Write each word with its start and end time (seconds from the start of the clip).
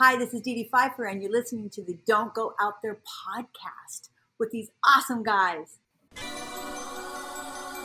Hi, 0.00 0.14
this 0.14 0.32
is 0.32 0.42
Dedee 0.42 0.70
Pfeiffer, 0.70 1.06
and 1.06 1.20
you're 1.20 1.32
listening 1.32 1.70
to 1.70 1.82
the 1.82 1.98
Don't 2.06 2.32
Go 2.32 2.54
Out 2.60 2.82
There 2.82 3.00
podcast 3.02 4.10
with 4.38 4.52
these 4.52 4.70
awesome 4.86 5.24
guys. 5.24 5.80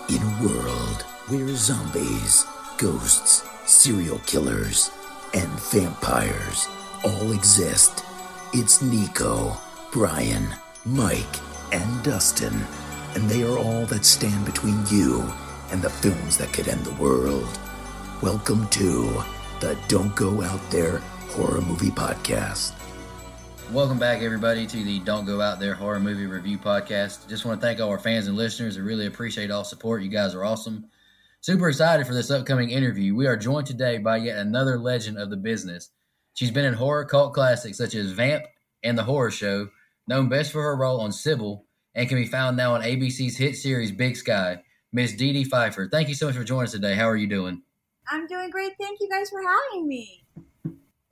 In 0.09 0.21
a 0.21 0.39
world 0.43 1.01
where 1.29 1.55
zombies, 1.55 2.45
ghosts, 2.77 3.43
serial 3.65 4.19
killers, 4.27 4.91
and 5.33 5.49
vampires 5.71 6.67
all 7.03 7.31
exist, 7.31 8.05
it's 8.53 8.83
Nico, 8.83 9.57
Brian, 9.91 10.53
Mike, 10.85 11.39
and 11.71 12.03
Dustin, 12.03 12.61
and 13.15 13.27
they 13.27 13.41
are 13.41 13.57
all 13.57 13.87
that 13.87 14.05
stand 14.05 14.45
between 14.45 14.85
you 14.91 15.27
and 15.71 15.81
the 15.81 15.89
films 15.89 16.37
that 16.37 16.53
could 16.53 16.67
end 16.67 16.85
the 16.85 17.01
world. 17.01 17.57
Welcome 18.21 18.67
to 18.67 19.23
the 19.61 19.75
Don't 19.87 20.15
Go 20.15 20.43
Out 20.43 20.61
There 20.69 21.01
Horror 21.33 21.61
Movie 21.61 21.89
Podcast. 21.89 22.73
Welcome 23.71 23.97
back, 23.97 24.21
everybody, 24.21 24.67
to 24.67 24.83
the 24.83 24.99
Don't 24.99 25.25
Go 25.25 25.41
Out 25.41 25.59
There 25.59 25.73
Horror 25.73 25.99
Movie 25.99 26.27
Review 26.27 26.59
Podcast. 26.59 27.27
Just 27.27 27.43
want 27.43 27.59
to 27.59 27.65
thank 27.65 27.79
all 27.79 27.89
our 27.89 27.97
fans 27.97 28.27
and 28.27 28.37
listeners. 28.37 28.77
I 28.77 28.81
really 28.81 29.07
appreciate 29.07 29.49
all 29.49 29.63
support. 29.63 30.03
You 30.03 30.09
guys 30.09 30.35
are 30.35 30.43
awesome. 30.43 30.85
Super 31.41 31.69
excited 31.69 32.05
for 32.05 32.13
this 32.13 32.29
upcoming 32.29 32.69
interview. 32.69 33.15
We 33.15 33.25
are 33.25 33.35
joined 33.35 33.65
today 33.65 33.97
by 33.97 34.17
yet 34.17 34.37
another 34.37 34.77
legend 34.77 35.17
of 35.17 35.31
the 35.31 35.37
business. 35.37 35.89
She's 36.35 36.51
been 36.51 36.65
in 36.65 36.75
horror 36.75 37.03
cult 37.03 37.33
classics 37.33 37.79
such 37.79 37.95
as 37.95 38.11
Vamp 38.11 38.43
and 38.83 38.95
The 38.95 39.03
Horror 39.03 39.31
Show, 39.31 39.69
known 40.07 40.29
best 40.29 40.51
for 40.51 40.61
her 40.61 40.75
role 40.75 41.01
on 41.01 41.09
Cybill, 41.09 41.63
and 41.95 42.07
can 42.07 42.19
be 42.19 42.27
found 42.27 42.57
now 42.57 42.75
on 42.75 42.81
ABC's 42.81 43.37
hit 43.37 43.55
series 43.55 43.91
Big 43.91 44.15
Sky. 44.17 44.61
Miss 44.91 45.13
Dedee 45.13 45.47
Pfeiffer, 45.47 45.89
thank 45.91 46.09
you 46.09 46.13
so 46.13 46.27
much 46.27 46.35
for 46.35 46.43
joining 46.43 46.65
us 46.65 46.73
today. 46.73 46.93
How 46.93 47.09
are 47.09 47.17
you 47.17 47.27
doing? 47.27 47.63
I'm 48.07 48.27
doing 48.27 48.51
great. 48.51 48.73
Thank 48.79 48.99
you 49.01 49.09
guys 49.09 49.31
for 49.31 49.41
having 49.41 49.87
me. 49.87 50.22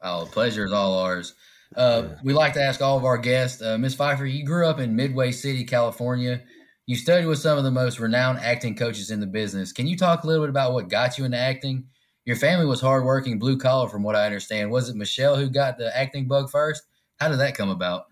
Oh, 0.02 0.26
the 0.26 0.32
pleasure 0.32 0.66
is 0.66 0.74
all 0.74 1.00
ours. 1.00 1.34
Uh, 1.76 2.10
we 2.24 2.34
like 2.34 2.54
to 2.54 2.62
ask 2.62 2.82
all 2.82 2.98
of 2.98 3.06
our 3.06 3.18
guests, 3.18 3.62
uh, 3.62 3.78
Miss 3.78 3.96
Pfeiffer, 3.96 4.26
you 4.26 4.44
grew 4.44 4.68
up 4.68 4.80
in 4.80 4.96
Midway 4.96 5.32
City, 5.32 5.64
California. 5.64 6.42
You 6.86 6.96
studied 6.96 7.28
with 7.28 7.40
some 7.40 7.58
of 7.58 7.64
the 7.64 7.72
most 7.72 8.00
renowned 8.00 8.40
acting 8.40 8.76
coaches 8.76 9.12
in 9.12 9.20
the 9.20 9.28
business. 9.28 9.72
Can 9.72 9.88
you 9.88 9.96
talk 9.96 10.24
a 10.24 10.28
little 10.28 10.44
bit 10.44 10.50
about 10.50 10.74
what 10.74 10.90
got 10.90 11.18
you 11.18 11.24
into 11.24 11.38
acting? 11.38 11.86
Your 12.26 12.36
family 12.36 12.66
was 12.66 12.82
hardworking, 12.82 13.40
blue 13.40 13.58
collar, 13.58 13.88
from 13.88 14.04
what 14.04 14.16
I 14.16 14.26
understand. 14.26 14.70
Was 14.70 14.90
it 14.90 14.96
Michelle 14.96 15.38
who 15.38 15.50
got 15.50 15.78
the 15.78 15.96
acting 15.98 16.28
bug 16.28 16.50
first? 16.50 16.84
How 17.18 17.30
did 17.30 17.40
that 17.40 17.56
come 17.56 17.70
about? 17.70 18.06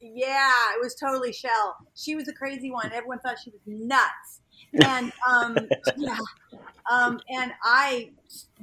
Yeah, 0.00 0.74
it 0.74 0.80
was 0.82 0.94
totally 0.94 1.32
Shell. 1.32 1.76
She 1.94 2.16
was 2.16 2.26
a 2.28 2.32
crazy 2.32 2.70
one. 2.70 2.90
Everyone 2.92 3.20
thought 3.20 3.36
she 3.42 3.50
was 3.50 3.60
nuts. 3.66 4.40
And 4.84 5.12
um, 5.28 5.56
yeah, 5.96 6.16
um, 6.90 7.20
and 7.28 7.52
I 7.62 8.10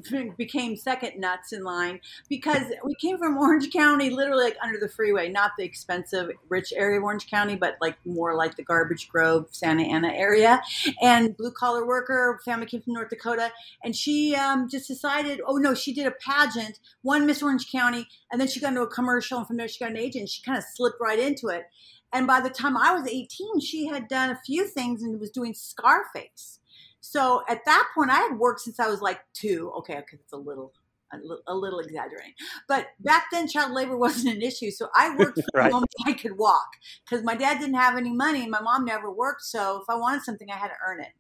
became 0.38 0.76
second 0.76 1.20
nuts 1.20 1.54
in 1.54 1.64
line 1.64 2.00
because 2.28 2.64
we 2.84 2.96
came 2.96 3.18
from 3.18 3.38
Orange 3.38 3.72
County, 3.72 4.10
literally 4.10 4.46
like 4.46 4.58
under 4.64 4.80
the 4.80 4.90
freeway, 4.90 5.30
not 5.30 5.52
the 5.58 5.64
expensive, 5.64 6.32
rich 6.50 6.74
area 6.76 6.98
of 6.98 7.04
Orange 7.04 7.30
County, 7.30 7.56
but 7.56 7.78
like 7.82 7.98
more 8.06 8.36
like 8.36 8.56
the 8.56 8.64
Garbage 8.64 9.10
Grove, 9.10 9.48
Santa 9.52 9.84
Ana 9.84 10.12
area. 10.14 10.62
And 11.02 11.36
blue 11.38 11.52
collar 11.52 11.86
worker, 11.86 12.40
family 12.44 12.66
came 12.66 12.82
from 12.82 12.94
North 12.94 13.10
Dakota, 13.10 13.52
and 13.84 13.96
she 13.96 14.36
um, 14.36 14.70
just 14.70 14.88
decided, 14.88 15.42
oh 15.46 15.58
no, 15.58 15.74
she 15.74 15.94
did 15.94 16.08
a 16.08 16.12
pageant, 16.12 16.80
won 17.04 17.26
Miss 17.26 17.44
Orange 17.44 17.72
County, 17.72 18.08
and 18.32 18.40
then 18.40 18.48
she 18.48 18.60
got 18.60 18.70
into 18.70 18.82
a 18.82 18.88
commercial, 18.88 19.38
and 19.40 19.48
from 19.48 19.58
there 19.58 19.68
she 19.68 19.80
got 19.80 19.92
an 19.92 19.98
agent. 19.98 20.30
She 20.30 20.42
kind 20.42 20.58
of 20.58 20.64
slipped 20.64 21.00
right 21.00 21.20
into 21.20 21.48
it. 21.48 21.66
And 22.12 22.26
by 22.26 22.42
the 22.42 22.50
time 22.50 22.76
I 22.76 22.94
was 22.94 23.08
18, 23.08 23.60
she 23.60 23.86
had 23.88 24.08
done 24.08 24.32
a 24.32 24.40
few 24.44 24.68
things 24.68 25.04
and 25.04 25.20
was 25.20 25.30
doing 25.30 25.54
Scarface. 25.54 26.59
So 27.02 27.44
at 27.50 27.66
that 27.66 27.88
point, 27.96 28.12
I 28.12 28.20
had 28.20 28.38
worked 28.38 28.62
since 28.62 28.80
I 28.80 28.88
was 28.88 29.02
like 29.02 29.20
two. 29.34 29.72
Okay, 29.80 29.94
okay, 29.94 30.18
it's 30.22 30.34
a 30.34 30.38
little, 30.38 30.74
a 31.14 31.18
little, 31.18 31.44
a 31.48 31.56
little 31.56 31.80
exaggerating, 31.80 32.34
but 32.68 32.88
back 33.00 33.26
then 33.32 33.48
child 33.48 33.72
labor 33.72 33.98
wasn't 34.06 34.36
an 34.36 34.42
issue. 34.42 34.72
So 34.72 34.90
I 34.96 35.16
worked 35.16 35.40
from 35.54 35.62
right. 35.62 35.72
moment 35.72 35.92
I 36.06 36.14
could 36.14 36.38
walk 36.38 36.68
because 37.06 37.24
my 37.24 37.36
dad 37.36 37.60
didn't 37.60 37.76
have 37.76 37.98
any 37.98 38.14
money 38.14 38.42
and 38.42 38.52
my 38.52 38.62
mom 38.62 38.86
never 38.86 39.12
worked. 39.12 39.44
So 39.44 39.82
if 39.82 39.90
I 39.90 39.96
wanted 39.96 40.24
something, 40.24 40.50
I 40.52 40.58
had 40.58 40.68
to 40.68 40.76
earn 40.86 41.02
it. 41.02 41.14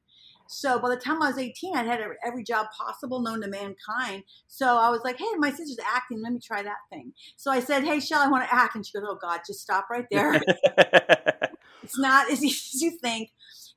So 0.51 0.79
by 0.79 0.89
the 0.89 0.97
time 0.97 1.21
I 1.21 1.27
was 1.27 1.37
18, 1.37 1.75
I'd 1.75 1.85
had 1.85 2.01
every 2.25 2.43
job 2.43 2.67
possible 2.75 3.21
known 3.21 3.41
to 3.41 3.47
mankind. 3.47 4.23
So 4.47 4.77
I 4.77 4.89
was 4.89 5.01
like, 5.03 5.19
hey, 5.19 5.35
my 5.37 5.51
sister's 5.51 5.77
acting. 5.85 6.23
Let 6.23 6.33
me 6.33 6.39
try 6.39 6.63
that 6.63 6.77
thing. 6.89 7.13
So 7.37 7.51
I 7.51 7.59
said, 7.59 7.83
hey, 7.83 7.99
Shell, 7.99 8.19
I 8.19 8.29
want 8.29 8.49
to 8.49 8.53
act. 8.53 8.73
And 8.73 8.83
she 8.83 8.91
goes, 8.93 9.07
oh, 9.07 9.19
God, 9.21 9.41
just 9.45 9.59
stop 9.59 9.91
right 9.91 10.07
there. 10.09 10.33
it's 11.83 11.99
not 11.99 12.31
as 12.31 12.43
easy 12.43 12.47
as 12.75 12.81
you 12.81 12.97
think. 12.99 13.29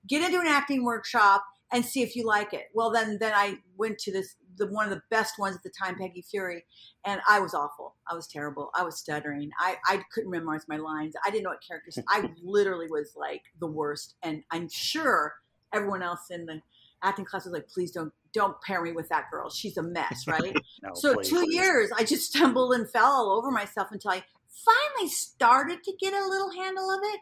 Get 0.09 0.25
into 0.25 0.41
an 0.41 0.47
acting 0.47 0.83
workshop 0.83 1.45
and 1.73 1.85
see 1.85 2.03
if 2.03 2.15
you 2.15 2.27
like 2.27 2.53
it. 2.53 2.67
Well, 2.75 2.91
then 2.91 3.19
then 3.19 3.33
I 3.35 3.57
went 3.77 3.99
to 4.01 4.13
this 4.13 4.37
the 4.57 4.67
one 4.67 4.85
of 4.85 4.91
the 4.91 5.03
best 5.11 5.39
ones 5.39 5.57
at 5.57 5.63
the 5.63 5.71
time, 5.71 5.97
Peggy 5.99 6.25
Feury, 6.31 6.65
and 7.05 7.21
I 7.29 7.41
was 7.41 7.55
awful. 7.55 7.97
I 8.09 8.15
was 8.15 8.27
terrible. 8.27 8.71
I 8.75 8.85
was 8.85 8.99
stuttering. 8.99 9.51
I, 9.59 9.77
I 9.87 10.03
couldn't 10.13 10.31
memorize 10.31 10.67
my 10.69 10.77
lines. 10.77 11.15
I 11.25 11.31
didn't 11.31 11.45
know 11.45 11.51
what 11.51 11.63
characters. 11.67 11.99
I 12.09 12.31
literally 12.43 12.87
was 12.91 13.15
like 13.17 13.43
the 13.61 13.67
worst. 13.67 14.15
And 14.23 14.43
I'm 14.51 14.69
sure 14.69 15.35
everyone 15.73 16.03
else 16.03 16.31
in 16.31 16.47
the 16.47 16.61
acting 17.03 17.25
class 17.25 17.45
was 17.45 17.53
like, 17.53 17.69
please 17.69 17.91
don't 17.91 18.13
don't 18.33 18.61
pair 18.63 18.83
me 18.83 18.93
with 18.93 19.09
that 19.09 19.31
girl. 19.31 19.51
She's 19.51 19.77
a 19.77 19.83
mess, 19.83 20.25
right? 20.27 20.55
no, 20.83 20.91
so 20.95 21.15
please, 21.15 21.29
two 21.29 21.45
please. 21.45 21.55
years, 21.55 21.91
I 21.97 22.05
just 22.05 22.33
stumbled 22.35 22.75
and 22.75 22.89
fell 22.91 23.07
all 23.07 23.39
over 23.39 23.51
myself 23.51 23.89
until 23.91 24.11
I 24.11 24.23
finally 24.49 25.11
started 25.11 25.83
to 25.83 25.93
get 25.99 26.13
a 26.13 26.27
little 26.29 26.51
handle 26.51 26.91
of 26.91 27.01
it 27.03 27.21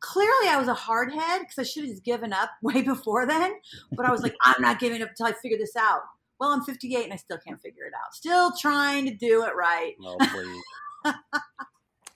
clearly 0.00 0.48
I 0.48 0.56
was 0.58 0.68
a 0.68 0.74
hard 0.74 1.12
head 1.12 1.40
because 1.40 1.58
I 1.58 1.62
should 1.62 1.84
have 1.84 1.90
just 1.90 2.04
given 2.04 2.32
up 2.32 2.50
way 2.62 2.82
before 2.82 3.26
then. 3.26 3.54
But 3.92 4.06
I 4.06 4.10
was 4.10 4.22
like, 4.22 4.34
I'm 4.44 4.60
not 4.60 4.80
giving 4.80 5.02
up 5.02 5.10
until 5.10 5.26
I 5.26 5.32
figure 5.32 5.58
this 5.58 5.76
out. 5.76 6.00
Well, 6.38 6.50
I'm 6.50 6.62
58 6.62 7.04
and 7.04 7.12
I 7.12 7.16
still 7.16 7.38
can't 7.38 7.60
figure 7.60 7.84
it 7.84 7.92
out. 7.94 8.14
Still 8.14 8.52
trying 8.58 9.06
to 9.06 9.14
do 9.14 9.44
it 9.44 9.54
right. 9.54 9.92
Oh, 10.02 10.16
please. 11.04 11.14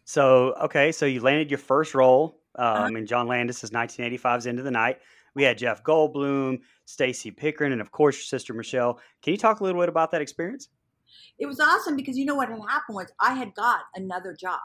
so, 0.05 0.55
okay, 0.63 0.93
so 0.93 1.05
you 1.05 1.21
landed 1.21 1.51
your 1.51 1.59
first 1.59 1.95
role 1.95 2.41
uh-huh. 2.57 2.69
um, 2.69 2.85
uh-huh. 2.85 2.99
in 2.99 3.07
John 3.07 3.29
Landis's 3.29 3.71
1985's 3.71 4.47
Into 4.47 4.63
the 4.63 4.71
Night. 4.71 4.99
We 5.35 5.43
had 5.43 5.59
Jeff 5.59 5.83
Goldblum, 5.83 6.61
Stacey 6.87 7.33
Pickren, 7.33 7.73
and 7.73 7.81
of 7.81 7.91
course 7.91 8.17
your 8.17 8.23
sister 8.23 8.55
Michelle. 8.55 9.01
Can 9.21 9.33
you 9.33 9.37
talk 9.37 9.61
a 9.61 9.65
little 9.65 9.83
bit 9.83 9.89
about 9.89 10.13
that 10.13 10.23
experience? 10.23 10.69
It 11.39 11.47
was 11.47 11.59
awesome 11.59 11.97
because 11.97 12.17
you 12.17 12.25
know 12.25 12.37
what 12.37 12.49
had 12.49 12.59
happened 12.69 12.95
was 12.95 13.13
I 13.21 13.35
had 13.35 13.55
got 13.55 13.81
another 13.97 14.35
job 14.39 14.61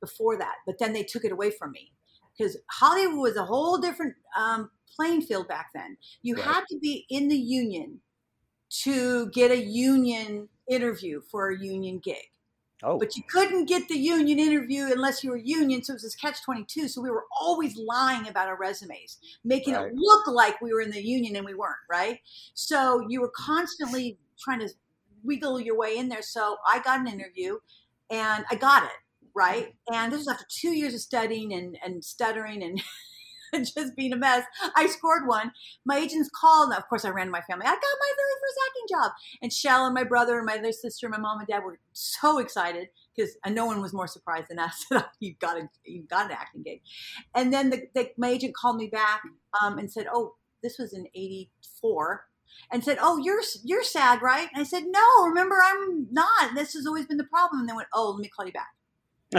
before 0.00 0.38
that, 0.38 0.54
but 0.66 0.76
then 0.78 0.92
they 0.92 1.02
took 1.02 1.24
it 1.24 1.32
away 1.32 1.50
from 1.50 1.72
me 1.72 1.92
because 2.36 2.56
Hollywood 2.70 3.18
was 3.18 3.36
a 3.36 3.44
whole 3.44 3.78
different 3.78 4.14
um, 4.36 4.70
playing 4.94 5.22
field 5.22 5.48
back 5.48 5.70
then. 5.74 5.96
You 6.22 6.36
right. 6.36 6.44
had 6.44 6.64
to 6.70 6.78
be 6.78 7.06
in 7.10 7.28
the 7.28 7.36
union 7.36 8.00
to 8.82 9.30
get 9.30 9.50
a 9.50 9.58
union 9.58 10.48
interview 10.68 11.20
for 11.30 11.50
a 11.50 11.58
union 11.58 12.00
gig. 12.02 12.30
Oh. 12.82 12.98
But 12.98 13.16
you 13.16 13.22
couldn't 13.30 13.66
get 13.66 13.88
the 13.88 13.96
union 13.96 14.38
interview 14.38 14.90
unless 14.92 15.24
you 15.24 15.30
were 15.30 15.38
union, 15.38 15.82
so 15.82 15.92
it 15.92 15.94
was 15.94 16.02
this 16.02 16.14
catch 16.14 16.42
22. 16.42 16.88
So 16.88 17.00
we 17.00 17.10
were 17.10 17.24
always 17.40 17.76
lying 17.78 18.28
about 18.28 18.48
our 18.48 18.58
resumes, 18.58 19.18
making 19.42 19.74
right. 19.74 19.86
it 19.86 19.94
look 19.94 20.26
like 20.26 20.60
we 20.60 20.72
were 20.74 20.82
in 20.82 20.90
the 20.90 21.02
union 21.02 21.36
and 21.36 21.46
we 21.46 21.54
weren't, 21.54 21.76
right? 21.88 22.18
So 22.52 23.06
you 23.08 23.22
were 23.22 23.32
constantly 23.34 24.18
trying 24.38 24.60
to 24.60 24.68
wiggle 25.22 25.60
your 25.60 25.78
way 25.78 25.96
in 25.96 26.08
there. 26.08 26.20
So 26.20 26.56
I 26.68 26.80
got 26.80 27.00
an 27.00 27.08
interview 27.08 27.58
and 28.10 28.44
I 28.50 28.56
got 28.56 28.82
it 28.82 28.90
right? 29.34 29.74
And 29.92 30.12
this 30.12 30.20
was 30.20 30.28
after 30.28 30.46
two 30.48 30.70
years 30.70 30.94
of 30.94 31.00
studying 31.00 31.52
and, 31.52 31.76
and 31.84 32.04
stuttering 32.04 32.62
and 32.62 32.80
just 33.74 33.96
being 33.96 34.12
a 34.12 34.16
mess. 34.16 34.44
I 34.76 34.86
scored 34.86 35.26
one. 35.26 35.52
My 35.84 35.98
agents 35.98 36.30
called. 36.34 36.72
Of 36.72 36.88
course, 36.88 37.04
I 37.04 37.10
ran 37.10 37.26
to 37.26 37.32
my 37.32 37.40
family. 37.42 37.66
I 37.66 37.70
got 37.70 37.82
my 37.82 38.12
very 38.16 38.34
first 38.40 38.58
acting 38.66 38.96
job. 38.96 39.12
And 39.42 39.52
Shell 39.52 39.86
and 39.86 39.94
my 39.94 40.04
brother 40.04 40.36
and 40.36 40.46
my 40.46 40.58
other 40.58 40.72
sister, 40.72 41.06
and 41.06 41.12
my 41.12 41.20
mom 41.20 41.38
and 41.38 41.48
dad 41.48 41.64
were 41.64 41.78
so 41.92 42.38
excited 42.38 42.88
because 43.14 43.36
no 43.48 43.66
one 43.66 43.80
was 43.80 43.92
more 43.92 44.06
surprised 44.06 44.48
than 44.48 44.58
us 44.58 44.84
that 44.90 45.10
you 45.20 45.34
got 45.40 45.56
a 45.56 45.68
you 45.84 46.02
got 46.02 46.26
an 46.30 46.36
acting 46.38 46.62
gig. 46.62 46.80
And 47.34 47.52
then 47.52 47.70
the, 47.70 47.82
the, 47.94 48.10
my 48.16 48.28
agent 48.28 48.54
called 48.54 48.76
me 48.76 48.88
back 48.88 49.22
um, 49.60 49.78
and 49.78 49.90
said, 49.90 50.06
"Oh, 50.12 50.34
this 50.62 50.78
was 50.78 50.92
in 50.92 51.06
'84." 51.14 52.26
And 52.72 52.84
said, 52.84 52.98
"Oh, 53.00 53.18
you're 53.18 53.42
you're 53.64 53.82
SAG, 53.82 54.22
right?" 54.22 54.48
And 54.52 54.60
I 54.60 54.64
said, 54.64 54.84
"No, 54.86 55.26
remember, 55.26 55.56
I'm 55.62 56.06
not. 56.10 56.54
This 56.54 56.74
has 56.74 56.86
always 56.86 57.06
been 57.06 57.18
the 57.18 57.24
problem." 57.24 57.60
And 57.60 57.68
they 57.68 57.74
went, 57.74 57.88
"Oh, 57.92 58.10
let 58.10 58.20
me 58.20 58.28
call 58.28 58.46
you 58.46 58.52
back." 58.52 58.74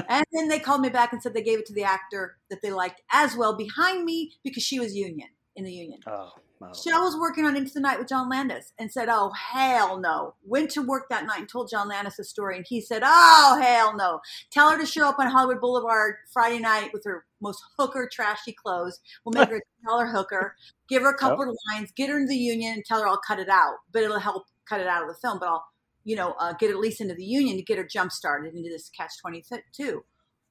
And 0.09 0.25
then 0.31 0.47
they 0.47 0.59
called 0.59 0.81
me 0.81 0.89
back 0.89 1.13
and 1.13 1.21
said 1.21 1.33
they 1.33 1.42
gave 1.42 1.59
it 1.59 1.65
to 1.68 1.74
the 1.74 1.83
actor 1.83 2.38
that 2.50 2.62
they 2.62 2.71
liked 2.71 3.01
as 3.12 3.36
well 3.36 3.56
behind 3.56 4.06
me 4.06 4.33
because 4.44 4.63
she 4.63 4.80
was 4.80 4.95
union 4.95 5.30
in 5.56 5.63
the 5.63 5.71
union. 5.71 6.00
Oh, 6.07 6.31
wow. 6.59 6.74
Shell 6.74 7.03
was 7.03 7.18
working 7.18 7.45
on 7.45 7.56
Into 7.56 7.74
the 7.74 7.80
Night 7.80 7.97
with 7.97 8.09
John 8.09 8.30
Landis 8.30 8.74
and 8.77 8.92
said, 8.92 9.07
"Oh 9.09 9.31
hell 9.31 10.00
no!" 10.00 10.36
Went 10.44 10.71
to 10.71 10.81
work 10.81 11.07
that 11.09 11.25
night 11.25 11.39
and 11.39 11.50
told 11.50 11.69
John 11.69 11.88
Landis 11.88 12.18
the 12.18 12.24
story, 12.24 12.57
and 12.57 12.65
he 12.68 12.81
said, 12.81 13.03
"Oh 13.06 13.59
hell 13.62 13.95
no! 13.95 14.19
Tell 14.51 14.71
her 14.71 14.77
to 14.77 14.86
show 14.86 15.07
up 15.07 15.19
on 15.19 15.27
Hollywood 15.27 15.62
Boulevard 15.62 16.15
Friday 16.31 16.59
night 16.59 16.92
with 16.94 17.03
her 17.06 17.25
most 17.42 17.63
hooker 17.77 18.09
trashy 18.12 18.53
clothes. 18.53 19.00
We'll 19.24 19.39
make 19.39 19.50
her 19.50 19.57
a 19.57 19.62
dollar 19.88 20.07
hooker. 20.07 20.56
Give 20.89 21.03
her 21.03 21.09
a 21.09 21.18
couple 21.18 21.45
oh. 21.45 21.50
of 21.50 21.57
lines. 21.74 21.92
Get 21.95 22.09
her 22.09 22.18
in 22.18 22.27
the 22.27 22.36
union 22.36 22.75
and 22.75 22.86
tell 22.86 23.01
her 23.01 23.07
I'll 23.07 23.21
cut 23.25 23.39
it 23.39 23.50
out, 23.50 23.75
but 23.92 24.03
it'll 24.03 24.19
help 24.19 24.45
cut 24.68 24.81
it 24.81 24.88
out 24.88 25.03
of 25.03 25.07
the 25.07 25.15
film. 25.15 25.39
But 25.39 25.50
I'll 25.50 25.65
you 26.06 26.16
know, 26.16 26.36
uh, 26.40 26.54
get 26.54 26.69
at 26.69 26.78
least 26.78 27.02
into 27.02 27.16
the 27.16 27.25
union 27.25 27.57
to 27.57 27.63
get 27.63 27.78
her 27.78 27.84
jump 27.84 28.12
started 28.12 28.54
into 28.54 28.69
this 28.69 28.90
catch 28.90 29.12
22. 29.22 30.06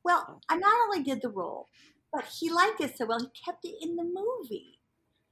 Well, 0.04 0.42
I 0.50 0.56
not 0.56 0.74
only 0.84 1.02
did 1.02 1.22
the 1.22 1.30
role, 1.30 1.68
but 2.12 2.24
he 2.24 2.50
liked 2.50 2.80
it 2.80 2.98
so 2.98 3.06
well, 3.06 3.20
he 3.20 3.28
kept 3.44 3.64
it 3.64 3.76
in 3.80 3.96
the 3.96 4.04
movie. 4.04 4.80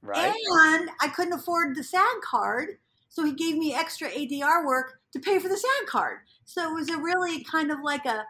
Right. 0.01 0.33
And 0.67 0.89
I 0.99 1.07
couldn't 1.09 1.33
afford 1.33 1.75
the 1.75 1.83
SAG 1.83 2.21
card, 2.23 2.77
so 3.09 3.23
he 3.23 3.33
gave 3.33 3.55
me 3.55 3.75
extra 3.75 4.09
ADR 4.09 4.65
work 4.65 4.99
to 5.13 5.19
pay 5.19 5.39
for 5.39 5.47
the 5.47 5.57
SAG 5.57 5.87
card. 5.87 6.19
So 6.45 6.71
it 6.71 6.73
was 6.73 6.89
a 6.89 6.97
really 6.97 7.43
kind 7.43 7.71
of 7.71 7.77
like 7.83 8.05
a 8.05 8.25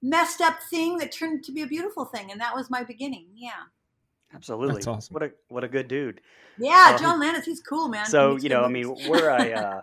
messed 0.00 0.40
up 0.40 0.58
thing 0.70 0.98
that 0.98 1.12
turned 1.12 1.44
to 1.44 1.52
be 1.52 1.62
a 1.62 1.66
beautiful 1.66 2.04
thing, 2.04 2.30
and 2.30 2.40
that 2.40 2.54
was 2.54 2.70
my 2.70 2.84
beginning. 2.84 3.26
Yeah. 3.34 3.50
Absolutely. 4.34 4.76
That's 4.76 4.86
awesome. 4.86 5.14
What 5.14 5.22
a 5.22 5.32
what 5.48 5.64
a 5.64 5.68
good 5.68 5.88
dude. 5.88 6.20
Yeah, 6.58 6.92
Um, 6.92 6.98
John 6.98 7.20
Landis, 7.20 7.44
he's 7.44 7.60
cool, 7.60 7.88
man. 7.88 8.06
So 8.06 8.36
you 8.36 8.48
know, 8.48 8.62
I 8.62 8.68
mean, 8.68 8.94
we're 9.08 9.28
a 9.28 9.52
uh, 9.52 9.60
uh, 9.60 9.80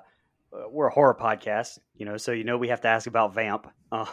we're 0.69 0.87
a 0.87 0.91
horror 0.93 1.15
podcast, 1.19 1.79
you 1.95 2.05
know, 2.05 2.17
so 2.17 2.31
you 2.31 2.43
know 2.43 2.57
we 2.57 2.67
have 2.69 2.81
to 2.81 2.87
ask 2.87 3.07
about 3.07 3.33
Vamp. 3.33 3.67
Uh, 3.91 4.05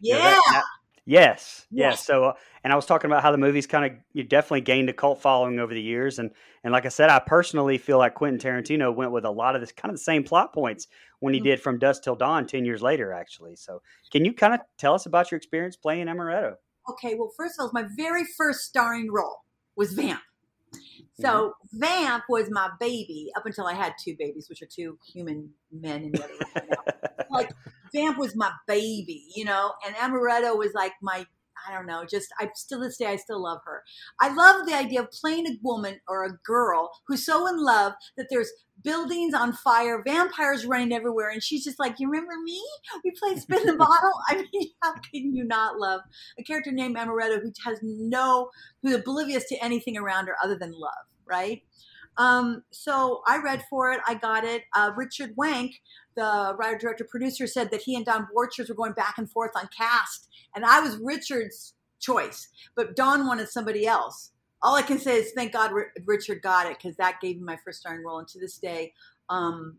you 0.00 0.12
know, 0.14 0.18
yeah, 0.18 0.18
that- 0.18 0.42
that- 0.52 0.64
yes, 1.06 1.66
yes. 1.70 1.90
Yes. 1.90 2.06
So, 2.06 2.24
uh, 2.26 2.32
and 2.62 2.72
I 2.72 2.76
was 2.76 2.86
talking 2.86 3.10
about 3.10 3.22
how 3.22 3.32
the 3.32 3.38
movie's 3.38 3.66
kind 3.66 3.84
of 3.84 3.98
you 4.12 4.22
definitely 4.22 4.60
gained 4.60 4.88
a 4.90 4.92
cult 4.92 5.20
following 5.20 5.58
over 5.58 5.72
the 5.74 5.80
years, 5.82 6.18
and 6.18 6.30
and 6.62 6.72
like 6.72 6.86
I 6.86 6.90
said, 6.90 7.10
I 7.10 7.18
personally 7.18 7.78
feel 7.78 7.98
like 7.98 8.14
Quentin 8.14 8.38
Tarantino 8.38 8.94
went 8.94 9.10
with 9.12 9.24
a 9.24 9.30
lot 9.30 9.54
of 9.54 9.60
this 9.60 9.72
kind 9.72 9.90
of 9.90 9.96
the 9.96 10.02
same 10.04 10.22
plot 10.22 10.52
points 10.52 10.86
when 11.20 11.34
he 11.34 11.40
Mhm. 11.40 11.44
did 11.44 11.60
From 11.62 11.78
Dusk 11.78 12.02
Till 12.04 12.14
Dawn 12.16 12.46
ten 12.46 12.64
years 12.64 12.82
later, 12.82 13.12
actually. 13.12 13.56
So, 13.56 13.80
can 14.12 14.24
you 14.24 14.32
kind 14.34 14.54
of 14.54 14.60
tell 14.76 14.94
us 14.94 15.06
about 15.06 15.30
your 15.30 15.36
experience 15.38 15.74
playing 15.76 16.06
Amaretto? 16.06 16.54
okay, 16.90 17.14
well, 17.16 17.30
first 17.36 17.54
of 17.58 17.64
all, 17.64 17.70
my 17.72 17.86
very 17.96 18.24
first 18.36 18.60
starring 18.60 19.10
role 19.10 19.38
was 19.76 19.92
Vamp. 19.94 20.20
Mm-hmm. 21.20 21.26
So 21.26 21.54
Vamp 21.72 22.24
was 22.28 22.50
my 22.50 22.70
baby 22.78 23.30
up 23.36 23.46
until 23.46 23.66
I 23.66 23.74
had 23.74 23.94
two 24.02 24.14
babies, 24.18 24.48
which 24.48 24.62
are 24.62 24.66
two 24.66 24.98
human 25.12 25.50
men 25.72 26.04
in 26.04 26.12
the 26.12 26.24
other 26.24 26.32
room. 26.34 27.26
Like 27.30 27.50
Vamp 27.92 28.18
was 28.18 28.36
my 28.36 28.52
baby, 28.66 29.26
you 29.34 29.44
know, 29.44 29.72
and 29.86 29.94
Amaretto 29.96 30.56
was 30.56 30.72
like 30.74 30.92
my 31.02 31.26
I 31.66 31.72
don't 31.74 31.86
know, 31.86 32.04
just 32.08 32.28
I 32.38 32.50
still 32.54 32.80
this 32.80 32.96
day 32.96 33.06
I 33.06 33.16
still 33.16 33.42
love 33.42 33.60
her. 33.64 33.82
I 34.20 34.32
love 34.34 34.66
the 34.66 34.74
idea 34.74 35.00
of 35.02 35.10
playing 35.10 35.46
a 35.46 35.58
woman 35.62 36.00
or 36.08 36.24
a 36.24 36.38
girl 36.44 36.90
who's 37.06 37.24
so 37.24 37.46
in 37.46 37.62
love 37.62 37.94
that 38.16 38.26
there's 38.30 38.50
buildings 38.82 39.34
on 39.34 39.52
fire, 39.52 40.02
vampires 40.06 40.64
running 40.64 40.92
everywhere, 40.92 41.30
and 41.30 41.42
she's 41.42 41.64
just 41.64 41.78
like, 41.78 41.96
You 41.98 42.08
remember 42.08 42.34
me? 42.42 42.62
We 43.04 43.12
played 43.12 43.40
spin 43.40 43.66
the 43.66 43.76
bottle. 43.76 44.12
I 44.28 44.46
mean, 44.52 44.70
how 44.82 44.94
can 44.94 45.34
you 45.34 45.44
not 45.44 45.78
love 45.78 46.00
a 46.38 46.42
character 46.42 46.72
named 46.72 46.96
Amaretto 46.96 47.40
who 47.42 47.52
has 47.64 47.78
no 47.82 48.50
who's 48.82 48.94
oblivious 48.94 49.48
to 49.48 49.64
anything 49.64 49.96
around 49.96 50.26
her 50.26 50.36
other 50.42 50.56
than 50.56 50.72
love, 50.72 50.92
right? 51.26 51.62
Um, 52.18 52.64
so 52.70 53.22
I 53.26 53.38
read 53.38 53.64
for 53.70 53.92
it, 53.92 54.00
I 54.06 54.14
got 54.14 54.44
it. 54.44 54.64
Uh, 54.74 54.90
Richard 54.96 55.36
Wenk, 55.36 55.74
the 56.18 56.56
writer, 56.58 56.76
director, 56.78 57.04
producer, 57.04 57.46
said 57.46 57.70
that 57.70 57.82
he 57.82 57.94
and 57.96 58.04
Don 58.04 58.26
Borchers 58.34 58.68
were 58.68 58.74
going 58.74 58.92
back 58.92 59.14
and 59.18 59.30
forth 59.30 59.52
on 59.54 59.68
cast, 59.76 60.28
and 60.54 60.64
I 60.64 60.80
was 60.80 60.96
Richard's 60.98 61.74
choice, 62.00 62.48
but 62.74 62.96
Don 62.96 63.26
wanted 63.26 63.48
somebody 63.48 63.86
else. 63.86 64.32
All 64.60 64.74
I 64.74 64.82
can 64.82 64.98
say 64.98 65.16
is 65.18 65.30
thank 65.32 65.52
God 65.52 65.70
Ri- 65.72 65.84
Richard 66.04 66.42
got 66.42 66.66
it 66.66 66.76
because 66.76 66.96
that 66.96 67.20
gave 67.20 67.36
me 67.36 67.44
my 67.44 67.56
first 67.64 67.80
starring 67.80 68.04
role, 68.04 68.18
and 68.18 68.28
to 68.28 68.40
this 68.40 68.58
day, 68.58 68.92
um, 69.28 69.78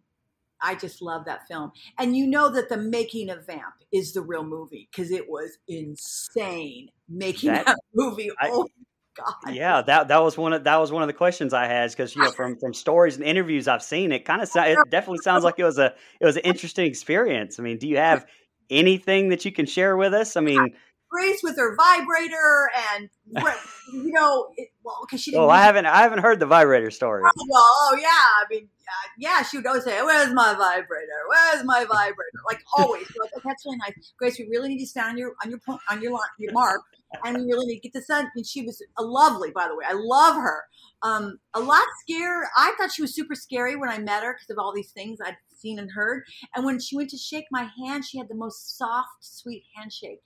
I 0.62 0.76
just 0.76 1.02
love 1.02 1.26
that 1.26 1.48
film. 1.48 1.72
And 1.98 2.16
you 2.18 2.28
know 2.28 2.50
that 2.50 2.70
the 2.70 2.78
making 2.78 3.30
of 3.30 3.46
Vamp 3.46 3.76
is 3.92 4.14
the 4.14 4.22
real 4.22 4.44
movie 4.44 4.90
because 4.92 5.12
it 5.12 5.30
was 5.30 5.58
insane 5.68 6.90
making 7.08 7.52
That- 7.52 7.66
that, 7.66 7.80
movie. 7.94 8.32
I- 8.40 8.50
oh 8.52 8.68
God! 9.16 9.54
Yeah, 9.54 9.82
that 9.82 10.08
that 10.08 10.24
was 10.24 10.38
one 10.38 10.54
of 10.54 10.64
that 10.64 10.78
was 10.78 10.92
one 10.92 11.04
of 11.04 11.08
the 11.08 11.14
questions 11.14 11.54
I 11.54 11.66
had 11.66 11.90
because 11.92 12.16
you 12.16 12.24
know 12.24 12.32
from 12.32 12.58
from 12.58 12.74
stories 12.74 13.16
and 13.16 13.26
interviews 13.26 13.68
I've 13.68 13.84
seen, 13.84 14.12
it 14.12 14.26
kind 14.26 14.42
of 14.42 14.50
it 14.56 14.78
definitely 14.90 15.20
sounds 15.24 15.44
like 15.44 15.56
it 15.58 15.64
was 15.64 15.78
a 15.78 15.94
it 16.20 16.26
was 16.26 16.38
an 16.38 16.44
interesting 16.44 16.86
experience. 16.86 17.60
I 17.60 17.64
mean, 17.64 17.78
do 17.78 17.88
you 17.88 17.98
have 17.98 18.26
anything 18.70 19.30
that 19.30 19.46
you 19.46 19.52
can 19.52 19.66
share 19.66 19.98
with 19.98 20.14
us? 20.14 20.38
I 20.38 20.42
mean, 20.42 20.74
Grace 21.10 21.42
with 21.42 21.58
her 21.58 21.76
vibrator 21.76 22.70
and 22.94 23.10
you 23.94 24.12
know, 24.14 24.50
it, 24.56 24.70
well, 24.84 25.00
because 25.02 25.22
she 25.22 25.32
didn't. 25.32 25.42
well, 25.42 25.50
I 25.50 25.64
haven't 25.64 25.88
I 25.88 26.02
haven't 26.02 26.20
heard 26.20 26.40
the 26.40 26.46
vibrator 26.46 26.92
story. 26.92 27.24
Oh, 27.26 27.46
well, 27.50 27.64
oh 27.66 27.98
yeah, 28.00 28.08
I 28.08 28.44
mean, 28.50 28.70
yeah, 29.18 29.42
she 29.42 29.58
would 29.58 29.66
always 29.66 29.84
say, 29.84 30.02
"Where's 30.04 30.32
my 30.34 30.54
vibrator? 30.54 31.22
Where's 31.28 31.66
my 31.66 31.80
vibrator?" 31.86 32.40
Like 32.48 32.60
always. 32.78 33.08
Like, 33.20 33.44
that's 33.44 33.66
really 33.66 33.78
nice, 33.78 34.14
Grace. 34.20 34.38
We 34.38 34.48
really 34.52 34.70
need 34.70 34.80
to 34.80 34.86
stand 34.86 35.10
on 35.10 35.18
your 35.18 35.34
on 35.44 35.50
your 35.50 35.60
on 35.90 36.02
your 36.02 36.12
line, 36.12 36.30
your 36.38 36.54
mark, 36.54 36.82
and 37.24 37.38
we 37.38 37.44
really 37.44 37.66
need 37.66 37.76
to 37.76 37.82
get 37.82 37.94
this 37.94 38.08
done. 38.08 38.30
And 38.36 38.46
she 38.46 38.62
was 38.62 38.82
lovely, 39.00 39.52
by 39.52 39.68
the 39.68 39.76
way. 39.76 39.86
I 39.88 39.94
love 39.94 40.36
her. 40.36 40.64
Um, 41.02 41.40
a 41.54 41.60
lot 41.60 41.86
scary. 42.02 42.46
I 42.56 42.74
thought 42.78 42.92
she 42.92 43.02
was 43.02 43.16
super 43.16 43.36
scary 43.36 43.76
when 43.76 43.90
I 43.90 43.98
met 43.98 44.24
her 44.24 44.34
because 44.34 44.50
of 44.50 44.60
all 44.60 44.74
these 44.74 44.92
things 44.92 45.20
I'd 45.24 45.38
seen 45.56 45.80
and 45.80 45.92
heard. 45.92 46.24
And 46.56 46.66
when 46.66 46.80
she 46.80 46.96
went 46.96 47.10
to 47.12 47.18
shake 47.18 47.46
my 47.52 47.70
hand, 47.78 48.06
she 48.06 48.18
had 48.18 48.30
the 48.30 48.36
most 48.36 48.78
soft, 48.78 49.10
sweet 49.22 49.64
handshake. 49.76 50.22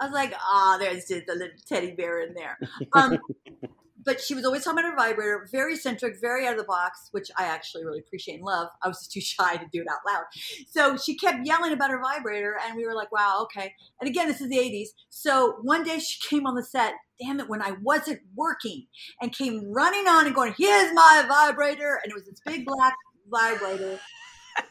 I 0.00 0.04
was 0.04 0.14
like, 0.14 0.32
ah, 0.36 0.76
there's 0.78 1.08
just 1.08 1.28
a 1.28 1.34
little 1.34 1.56
teddy 1.66 1.92
bear 1.92 2.20
in 2.20 2.34
there. 2.34 2.58
Um, 2.92 3.18
but 4.04 4.20
she 4.20 4.34
was 4.34 4.44
always 4.44 4.64
talking 4.64 4.78
about 4.78 4.90
her 4.90 4.96
vibrator, 4.96 5.48
very 5.50 5.74
eccentric, 5.74 6.16
very 6.20 6.46
out 6.46 6.52
of 6.52 6.58
the 6.58 6.64
box, 6.64 7.08
which 7.12 7.30
I 7.36 7.44
actually 7.44 7.84
really 7.84 8.00
appreciate 8.00 8.36
and 8.36 8.44
love. 8.44 8.68
I 8.82 8.88
was 8.88 8.98
just 8.98 9.12
too 9.12 9.20
shy 9.20 9.56
to 9.56 9.66
do 9.72 9.82
it 9.82 9.88
out 9.88 9.98
loud. 10.06 10.24
So 10.70 10.96
she 10.96 11.16
kept 11.16 11.46
yelling 11.46 11.72
about 11.72 11.90
her 11.90 12.00
vibrator, 12.00 12.56
and 12.64 12.76
we 12.76 12.86
were 12.86 12.94
like, 12.94 13.12
wow, 13.12 13.40
okay. 13.42 13.74
And 14.00 14.08
again, 14.08 14.28
this 14.28 14.40
is 14.40 14.48
the 14.48 14.56
80s. 14.56 14.88
So 15.08 15.56
one 15.62 15.82
day 15.82 15.98
she 15.98 16.18
came 16.28 16.46
on 16.46 16.54
the 16.54 16.64
set, 16.64 16.94
damn 17.20 17.40
it, 17.40 17.48
when 17.48 17.62
I 17.62 17.72
wasn't 17.82 18.20
working, 18.34 18.86
and 19.20 19.32
came 19.32 19.72
running 19.72 20.06
on 20.06 20.26
and 20.26 20.34
going, 20.34 20.54
here's 20.56 20.92
my 20.94 21.24
vibrator. 21.26 22.00
And 22.02 22.10
it 22.10 22.14
was 22.14 22.26
this 22.26 22.40
big 22.44 22.64
black 22.64 22.94
vibrator 23.30 23.98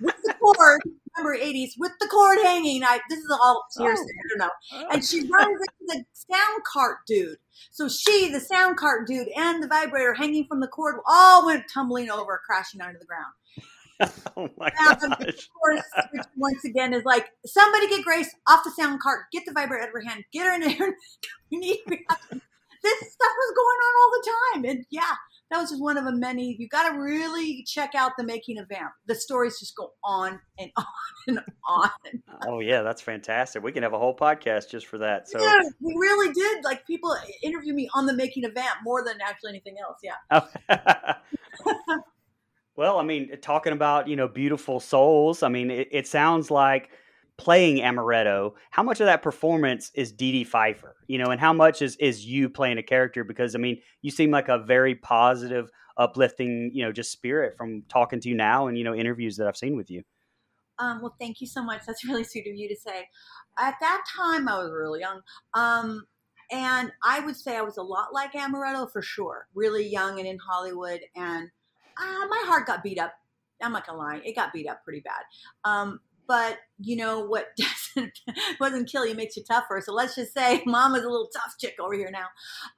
with 0.02 0.16
the 0.24 0.34
cord. 0.34 0.82
Remember 1.18 1.44
80s 1.44 1.72
with 1.78 1.94
the 2.00 2.08
cord 2.08 2.40
hanging. 2.44 2.84
I 2.84 3.00
this 3.10 3.20
is 3.20 3.40
all 3.42 3.66
hearsay. 3.78 4.02
Oh. 4.02 4.06
I 4.06 4.30
don't 4.30 4.40
know 4.40 4.50
oh. 4.74 4.88
and 4.92 5.04
she 5.04 5.22
runs 5.22 5.60
into 5.60 6.00
the 6.00 6.06
sound 6.14 6.64
cart 6.64 7.00
dude. 7.08 7.38
So 7.72 7.90
she, 7.90 8.30
the 8.32 8.40
sound 8.40 8.78
cart 8.78 9.08
dude, 9.08 9.30
and 9.36 9.62
the 9.64 9.68
vibrator 9.68 10.14
hanging 10.14 10.46
from 10.46 10.60
the 10.60 10.68
cord 10.68 10.96
all 11.08 11.46
went 11.46 11.66
tumbling 11.74 12.10
over, 12.10 12.42
crashing 12.46 12.82
onto 12.82 13.00
the 13.00 13.06
ground. 13.06 13.34
oh 14.38 14.50
my 14.58 14.72
Now, 14.80 14.94
gosh! 14.94 15.28
Of 15.28 15.50
course, 15.60 15.84
which 16.12 16.26
once 16.36 16.64
again 16.66 16.94
is 16.94 17.04
like, 17.04 17.28
somebody 17.46 17.88
get 17.88 18.06
Grace 18.06 18.34
off 18.48 18.64
the 18.64 18.72
sound 18.72 19.00
cart, 19.00 19.26
get 19.32 19.44
the 19.46 19.54
vibrator 19.54 19.84
out 19.84 19.90
of 19.90 19.94
her 19.94 20.02
hand, 20.02 20.24
get 20.32 20.46
her 20.46 20.54
in 20.54 20.62
there. 20.62 20.96
we 21.52 21.58
need. 21.58 21.80
This 21.88 23.00
stuff 23.00 23.34
was 23.38 23.54
going 23.56 23.80
on 23.86 23.94
all 24.00 24.12
the 24.12 24.30
time, 24.32 24.66
and 24.66 24.86
yeah, 24.92 25.16
that 25.50 25.62
was 25.62 25.70
just 25.70 25.82
one 25.82 25.98
of 25.98 26.04
the 26.04 26.12
many. 26.12 26.56
You 26.60 26.68
got 26.68 26.92
to 26.92 27.00
really 27.00 27.64
check 27.66 27.96
out 27.96 28.12
the 28.18 28.24
making 28.24 28.58
of 28.60 28.68
Vamp. 28.68 28.92
The 29.06 29.16
stories 29.16 29.60
just 29.60 29.76
go 29.76 29.94
on 30.04 30.40
and 30.60 30.72
on 30.78 30.86
and 31.28 31.42
on. 31.68 31.90
Oh 32.48 32.60
yeah, 32.60 32.82
that's 32.82 33.02
fantastic. 33.02 33.64
We 33.64 33.72
can 33.72 33.84
have 33.84 33.94
a 33.94 34.00
whole 34.00 34.16
podcast 34.16 34.70
just 34.70 34.88
for 34.88 34.98
that. 34.98 35.30
So. 35.30 35.42
yeah, 35.42 35.62
we 35.80 35.94
really 35.94 36.34
did. 36.34 36.66
Like 36.66 36.86
people 36.86 37.16
interview 37.42 37.74
me 37.74 37.90
on 37.94 38.06
the 38.06 38.14
making 38.14 38.44
of 38.46 38.54
Vamp 38.54 38.80
more 38.84 39.04
than 39.06 39.16
actually 39.22 39.52
anything 39.52 39.78
else. 39.82 40.00
Yeah. 40.04 41.16
well, 42.76 43.00
I 43.00 43.04
mean, 43.04 43.38
talking 43.42 43.74
about 43.74 44.10
you 44.10 44.18
know 44.18 44.28
beautiful 44.28 44.82
souls. 44.82 45.44
I 45.44 45.48
mean, 45.48 45.72
it, 45.72 45.88
it 45.92 46.08
sounds 46.08 46.52
like 46.52 46.90
playing 47.38 47.78
Amaretto. 47.78 48.54
How 48.72 48.84
much 48.84 49.00
of 49.00 49.06
that 49.06 49.22
performance 49.22 49.92
is 49.94 50.12
Dedee 50.12 50.46
Pfeiffer? 50.46 50.96
You 51.08 51.18
know, 51.18 51.32
and 51.32 51.40
how 51.40 51.54
much 51.54 51.82
is 51.82 51.96
is 51.98 52.26
you 52.26 52.50
playing 52.50 52.78
a 52.78 52.84
character? 52.84 53.24
Because 53.24 53.56
I 53.56 53.60
mean, 53.60 53.80
you 54.02 54.12
seem 54.12 54.32
like 54.32 54.50
a 54.50 54.58
very 54.58 54.96
positive, 54.96 55.70
uplifting, 55.98 56.72
you 56.74 56.84
know, 56.84 56.92
just 56.92 57.12
spirit 57.12 57.56
from 57.58 57.84
talking 57.90 58.20
to 58.22 58.30
you 58.30 58.36
now 58.36 58.68
and 58.68 58.78
you 58.78 58.84
know 58.84 58.94
interviews 58.94 59.38
that 59.38 59.48
I've 59.48 59.58
seen 59.58 59.76
with 59.76 59.90
you. 59.90 60.04
Um, 60.80 61.02
well, 61.02 61.16
thank 61.20 61.42
you 61.42 61.48
so 61.48 61.64
much. 61.64 61.82
That's 61.86 62.06
really 62.08 62.24
sweet 62.24 62.48
of 62.48 62.56
you 62.56 62.68
to 62.70 62.76
say. 62.76 63.08
At 63.58 63.76
that 63.82 64.04
time, 64.16 64.48
I 64.48 64.60
was 64.60 64.72
really 64.72 65.02
young. 65.02 65.22
Um, 65.54 66.06
and 66.52 66.92
I 67.04 67.20
would 67.20 67.36
say 67.36 67.58
I 67.58 67.62
was 67.62 67.78
a 67.78 67.84
lot 67.84 68.14
like 68.14 68.34
Amaretto 68.34 68.92
for 68.92 69.02
sure. 69.02 69.48
Really 69.54 69.86
young 69.86 70.20
and 70.20 70.28
in 70.28 70.38
Hollywood. 70.38 71.02
And 71.16 71.50
uh, 72.00 72.28
my 72.30 72.44
heart 72.46 72.68
got 72.68 72.84
beat 72.84 73.00
up. 73.00 73.14
I'm 73.62 73.74
not 73.74 73.86
to 73.86 73.94
lie. 73.94 74.22
It 74.24 74.36
got 74.36 74.54
beat 74.54 74.68
up 74.68 74.84
pretty 74.84 75.02
bad. 75.02 75.24
Um, 75.66 76.00
but 76.28 76.60
you 76.80 76.96
know 76.96 77.26
what 77.26 77.48
doesn't 77.58 78.20
wasn't 78.60 78.90
kill 78.90 79.06
you 79.06 79.16
makes 79.16 79.38
you 79.38 79.44
tougher. 79.44 79.82
So 79.84 79.94
let's 79.94 80.16
just 80.16 80.34
say 80.34 80.64
mom 80.66 80.94
was 80.94 81.04
a 81.04 81.10
little 81.10 81.30
tough 81.34 81.56
chick 81.60 81.76
over 81.80 81.94
here 81.94 82.12
now. 82.12 82.28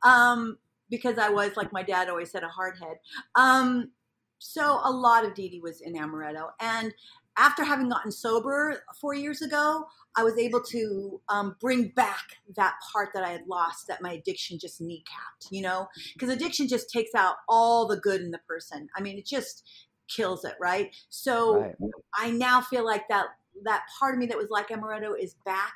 Um, 0.09 0.57
because 0.89 1.17
I 1.17 1.29
was, 1.29 1.55
like 1.55 1.71
my 1.71 1.83
dad 1.83 2.09
always 2.09 2.31
said, 2.31 2.43
a 2.43 2.47
hard 2.47 2.77
head. 2.79 2.97
Um, 3.35 3.91
so 4.39 4.79
a 4.83 4.91
lot 4.91 5.25
of 5.25 5.33
Dedee 5.33 5.61
was 5.61 5.81
in 5.81 5.93
Amaretto. 5.93 6.49
And 6.59 6.93
after 7.37 7.63
having 7.63 7.89
gotten 7.89 8.11
sober 8.11 8.83
four 8.99 9.13
years 9.13 9.41
ago, 9.41 9.85
I 10.17 10.23
was 10.23 10.37
able 10.37 10.61
to 10.63 11.21
um, 11.29 11.55
bring 11.61 11.89
back 11.89 12.23
that 12.55 12.73
part 12.91 13.09
that 13.13 13.23
I 13.23 13.29
had 13.29 13.47
lost, 13.47 13.87
that 13.87 14.01
my 14.01 14.13
addiction 14.13 14.57
just 14.59 14.81
kneecapped, 14.81 15.51
you 15.51 15.61
know? 15.61 15.87
Because 16.13 16.29
addiction 16.29 16.67
just 16.67 16.89
takes 16.89 17.13
out 17.15 17.35
all 17.47 17.87
the 17.87 17.97
good 17.97 18.21
in 18.21 18.31
the 18.31 18.39
person. 18.39 18.89
I 18.95 19.01
mean, 19.01 19.17
it 19.17 19.25
just 19.25 19.63
kills 20.09 20.43
it, 20.43 20.55
right? 20.59 20.93
So 21.09 21.61
Right. 21.61 21.75
I 22.15 22.31
now 22.31 22.61
feel 22.61 22.83
like 22.83 23.07
that 23.09 23.27
that 23.63 23.83
part 23.99 24.13
of 24.13 24.19
me 24.19 24.25
that 24.27 24.37
was 24.37 24.49
like 24.49 24.69
Amaretto 24.69 25.11
is 25.19 25.35
back 25.45 25.73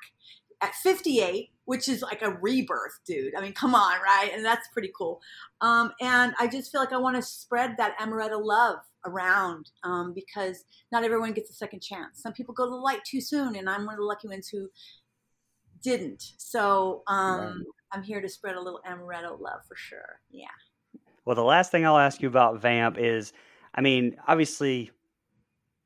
at 0.62 0.74
58, 0.76 1.50
which 1.66 1.90
is 1.90 2.02
like 2.02 2.22
a 2.22 2.32
rebirth, 2.32 3.00
dude. 3.06 3.36
I 3.36 3.42
mean, 3.42 3.54
come 3.54 3.76
on, 3.76 4.02
right? 4.02 4.32
And 4.34 4.46
that's 4.46 4.68
pretty 4.70 4.92
cool. 4.96 5.22
Um, 5.62 5.92
and 6.00 6.34
I 6.40 6.48
just 6.48 6.72
feel 6.72 6.80
like 6.82 6.94
I 6.94 6.98
want 6.98 7.18
to 7.18 7.22
spread 7.22 7.76
that 7.78 7.98
Amaretto 8.00 8.44
love 8.44 8.78
around 9.06 9.72
um, 9.84 10.14
because 10.14 10.64
not 10.92 11.04
everyone 11.04 11.34
gets 11.34 11.50
a 11.50 11.54
second 11.54 11.82
chance. 11.82 12.22
Some 12.22 12.32
people 12.34 12.54
go 12.54 12.66
to 12.66 12.70
the 12.70 12.76
light 12.76 13.04
too 13.04 13.20
soon, 13.20 13.56
and 13.56 13.70
I'm 13.70 13.86
one 13.86 13.96
of 13.96 14.00
the 14.00 14.06
lucky 14.06 14.30
ones 14.30 14.48
who 14.48 14.70
didn't. 15.84 16.24
So 16.38 17.04
um, 17.08 17.40
Right. 17.40 17.56
I'm 17.92 18.04
here 18.04 18.22
to 18.22 18.30
spread 18.30 18.56
a 18.56 18.62
little 18.62 18.80
Amaretto 18.90 19.40
love 19.40 19.66
for 19.68 19.76
sure. 19.76 20.22
Yeah. 20.32 20.48
Well, 21.26 21.36
the 21.36 21.44
last 21.44 21.72
thing 21.72 21.86
I'll 21.86 21.98
ask 21.98 22.22
you 22.22 22.28
about 22.28 22.62
Vamp 22.62 22.98
is, 22.98 23.34
I 23.76 23.82
mean, 23.82 24.18
obviously, 24.28 24.92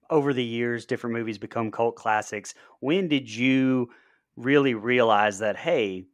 over 0.10 0.34
the 0.34 0.44
years, 0.44 0.86
different 0.86 1.16
movies 1.16 1.38
become 1.38 1.72
cult 1.72 1.96
classics. 1.96 2.54
When 2.80 3.08
did 3.08 3.30
you 3.34 3.90
really 4.36 4.74
realize 4.74 5.40
that 5.40 5.58
hey, 5.58 6.06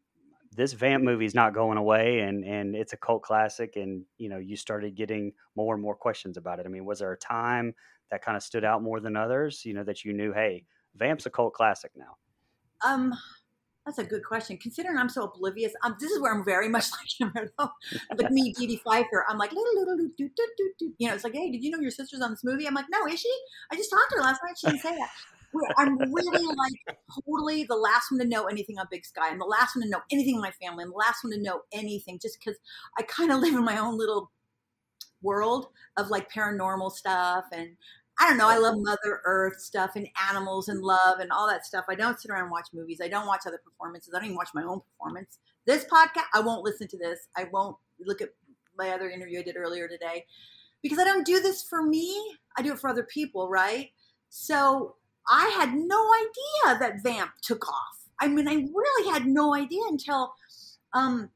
this 0.56 0.74
vamp 0.74 1.04
movie 1.04 1.26
is 1.26 1.36
not 1.36 1.54
going 1.54 1.78
away 1.78 2.20
and 2.20 2.44
and 2.46 2.76
it's 2.76 2.94
a 2.94 2.98
cult 2.98 3.24
classic 3.24 3.76
and 3.76 4.04
you 4.18 4.30
know 4.30 4.38
you 4.38 4.56
started 4.56 4.96
getting 4.96 5.32
more 5.56 5.74
and 5.74 5.82
more 5.82 5.96
questions 5.96 6.38
about 6.38 6.60
it 6.60 6.66
i 6.66 6.70
mean 6.70 6.86
was 6.86 7.00
there 7.00 7.12
a 7.12 7.18
time 7.18 7.74
that 8.12 8.22
kind 8.22 8.38
of 8.38 8.44
stood 8.44 8.64
out 8.64 8.84
more 8.84 9.00
than 9.00 9.16
others 9.16 9.66
you 9.66 9.74
know 9.74 9.84
that 9.84 10.06
you 10.06 10.14
knew 10.14 10.32
hey 10.34 10.64
vamp's 10.96 11.26
a 11.26 11.30
cult 11.30 11.54
classic 11.54 11.92
now 11.96 12.16
um 12.86 13.14
that's 13.86 13.98
a 13.98 14.04
good 14.04 14.24
question. 14.24 14.58
Considering 14.58 14.98
I'm 14.98 15.10
so 15.10 15.24
oblivious, 15.24 15.74
um, 15.84 15.96
this 16.00 16.12
is 16.12 16.22
where 16.22 16.34
I'm 16.34 16.46
very 16.46 16.70
much 16.70 16.86
like 17.20 17.52
like 18.18 18.32
me, 18.32 18.54
Dee 18.54 18.78
Pfeiffer. 18.78 19.25
I'm 19.28 19.38
like. 19.38 19.52
You 19.52 21.08
know, 21.08 21.13
it's 21.13 21.24
like, 21.24 21.34
hey, 21.34 21.52
did 21.52 21.63
you 21.63 21.72
know 21.72 21.80
your 21.80 21.92
sister's 21.92 22.22
on 22.22 22.32
this 22.32 22.44
movie? 22.44 22.68
I'm 22.68 22.74
like, 22.74 22.86
no, 22.90 23.06
is 23.08 23.20
she? 23.20 23.34
I 23.72 23.75
just 23.75 23.90
talked 23.90 24.12
to 24.12 24.18
her 24.18 24.24
last 24.24 24.42
night. 24.44 24.56
She 24.58 24.68
didn't 24.68 24.82
say 24.82 24.96
that. 24.96 25.10
I'm 25.78 25.98
really 25.98 26.46
like 26.46 26.98
totally 27.25 27.63
the 27.63 27.75
last 27.75 28.12
one 28.12 28.20
to 28.20 28.28
know 28.28 28.46
anything 28.46 28.80
on 28.80 28.88
Big 28.90 29.06
Sky. 29.06 29.30
I'm 29.30 29.40
the 29.40 29.46
last 29.46 29.75
one 29.75 29.84
to 29.84 29.90
know 29.90 30.02
anything 30.12 30.36
in 30.36 30.42
my 30.42 30.52
family. 30.52 30.84
I'm 30.84 30.92
the 30.92 30.96
last 30.96 31.24
one 31.24 31.32
to 31.34 31.42
know 31.42 31.62
anything 31.72 32.20
just 32.22 32.40
because 32.40 32.60
I 32.98 33.04
kind 33.04 33.32
of 33.32 33.40
live 33.40 33.54
in 33.54 33.63
my 33.63 33.78
own 33.78 33.98
little 33.98 34.32
world 35.22 35.68
of 35.98 36.10
like 36.10 36.32
paranormal 36.32 36.92
stuff 36.92 37.46
and 37.54 37.75
I 38.20 38.29
don't 38.29 38.38
know. 38.38 38.48
I 38.48 38.58
love 38.58 38.75
Mother 38.77 39.22
Earth 39.25 39.60
stuff 39.60 39.91
and 39.96 40.08
animals 40.29 40.67
and 40.67 40.82
love 40.82 41.20
and 41.20 41.32
all 41.32 41.48
that 41.48 41.65
stuff. 41.65 41.86
I 41.89 41.96
don't 41.96 42.20
sit 42.20 42.29
around 42.29 42.43
and 42.43 42.51
watch 42.51 42.67
movies. 42.74 43.00
I 43.01 43.08
don't 43.08 43.25
watch 43.25 43.41
other 43.48 43.60
performances. 43.63 44.13
I 44.13 44.20
don't 44.20 44.25
even 44.25 44.38
watch 44.38 44.50
my 44.53 44.63
own 44.63 44.82
performance. 44.82 45.39
This 45.65 45.86
podcast, 45.86 46.25
I 46.34 46.41
won't 46.41 46.63
listen 46.63 46.88
to 46.89 46.98
this. 46.98 47.27
I 47.36 47.46
won't 47.51 47.75
look 48.05 48.22
at 48.22 48.29
my 48.77 48.89
other 48.89 49.10
interview 49.10 49.39
I 49.39 49.43
did 49.43 49.58
earlier 49.58 49.88
today 49.88 50.25
because 50.82 51.00
I 51.00 51.05
don't 51.05 51.25
do 51.25 51.39
this 51.39 51.63
for 51.63 51.82
me. 51.82 52.38
I 52.58 52.62
do 52.62 52.74
it 52.74 52.79
for 52.79 52.89
other 52.89 53.03
people, 53.03 53.50
right? 53.50 53.89
So 54.29 54.96
I 55.29 55.48
had 55.58 55.74
no 55.74 56.10
idea 56.22 56.79
that 56.79 57.01
Vamp 57.01 57.32
took 57.41 57.67
off. 57.67 57.98
I 58.22 58.27
mean, 58.27 58.48
I 58.48 58.67
really 58.74 59.12
had 59.12 59.25
no 59.25 59.55
idea 59.55 59.82
until, 59.89 60.34
um, 60.93 61.29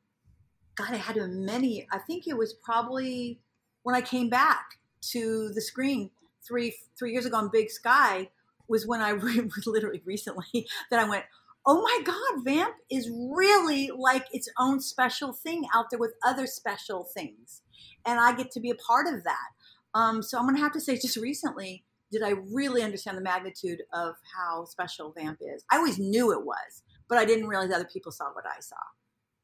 God, 0.75 0.93
I 0.93 0.97
had 0.97 1.15
many. 1.15 1.87
I 1.91 1.97
think 1.97 2.27
it 2.27 2.37
was 2.37 2.53
probably 2.53 3.39
when 3.83 3.95
I 3.95 4.01
came 4.01 4.29
back 4.29 4.79
to 5.13 5.49
the 5.53 5.61
screen 5.61 6.11
three 6.47 6.75
three 6.97 7.11
years 7.11 7.25
ago 7.25 7.37
on 7.37 7.49
Big 7.51 7.69
Sky 7.69 8.29
was 8.67 8.85
when 8.87 9.01
I 9.01 9.13
literally 9.65 10.01
recently 10.05 10.67
that 10.91 10.99
I 10.99 11.07
went, 11.07 11.25
oh 11.65 11.81
my 11.81 11.99
God, 12.03 12.43
Vamp 12.43 12.75
is 12.89 13.09
really 13.11 13.91
like 13.95 14.25
its 14.31 14.49
own 14.57 14.79
special 14.79 15.33
thing 15.33 15.65
out 15.73 15.85
there 15.89 15.99
with 15.99 16.13
other 16.25 16.47
special 16.47 17.07
things, 17.13 17.61
and 18.05 18.19
I 18.19 18.35
get 18.35 18.51
to 18.51 18.59
be 18.59 18.69
a 18.69 18.75
part 18.75 19.07
of 19.07 19.23
that. 19.23 19.49
Um, 19.93 20.21
so 20.21 20.37
I'm 20.37 20.45
gonna 20.45 20.59
have 20.59 20.73
to 20.73 20.81
say, 20.81 20.95
just 20.95 21.17
recently, 21.17 21.83
did 22.11 22.23
I 22.23 22.33
really 22.51 22.83
understand 22.83 23.17
the 23.17 23.21
magnitude 23.21 23.81
of 23.93 24.15
how 24.35 24.65
special 24.65 25.13
Vamp 25.17 25.39
is. 25.41 25.63
I 25.71 25.77
always 25.77 25.99
knew 25.99 26.31
it 26.31 26.45
was, 26.45 26.83
but 27.09 27.17
I 27.17 27.25
didn't 27.25 27.47
realize 27.47 27.71
other 27.71 27.89
people 27.91 28.11
saw 28.11 28.25
what 28.33 28.45
I 28.45 28.59
saw. 28.59 28.75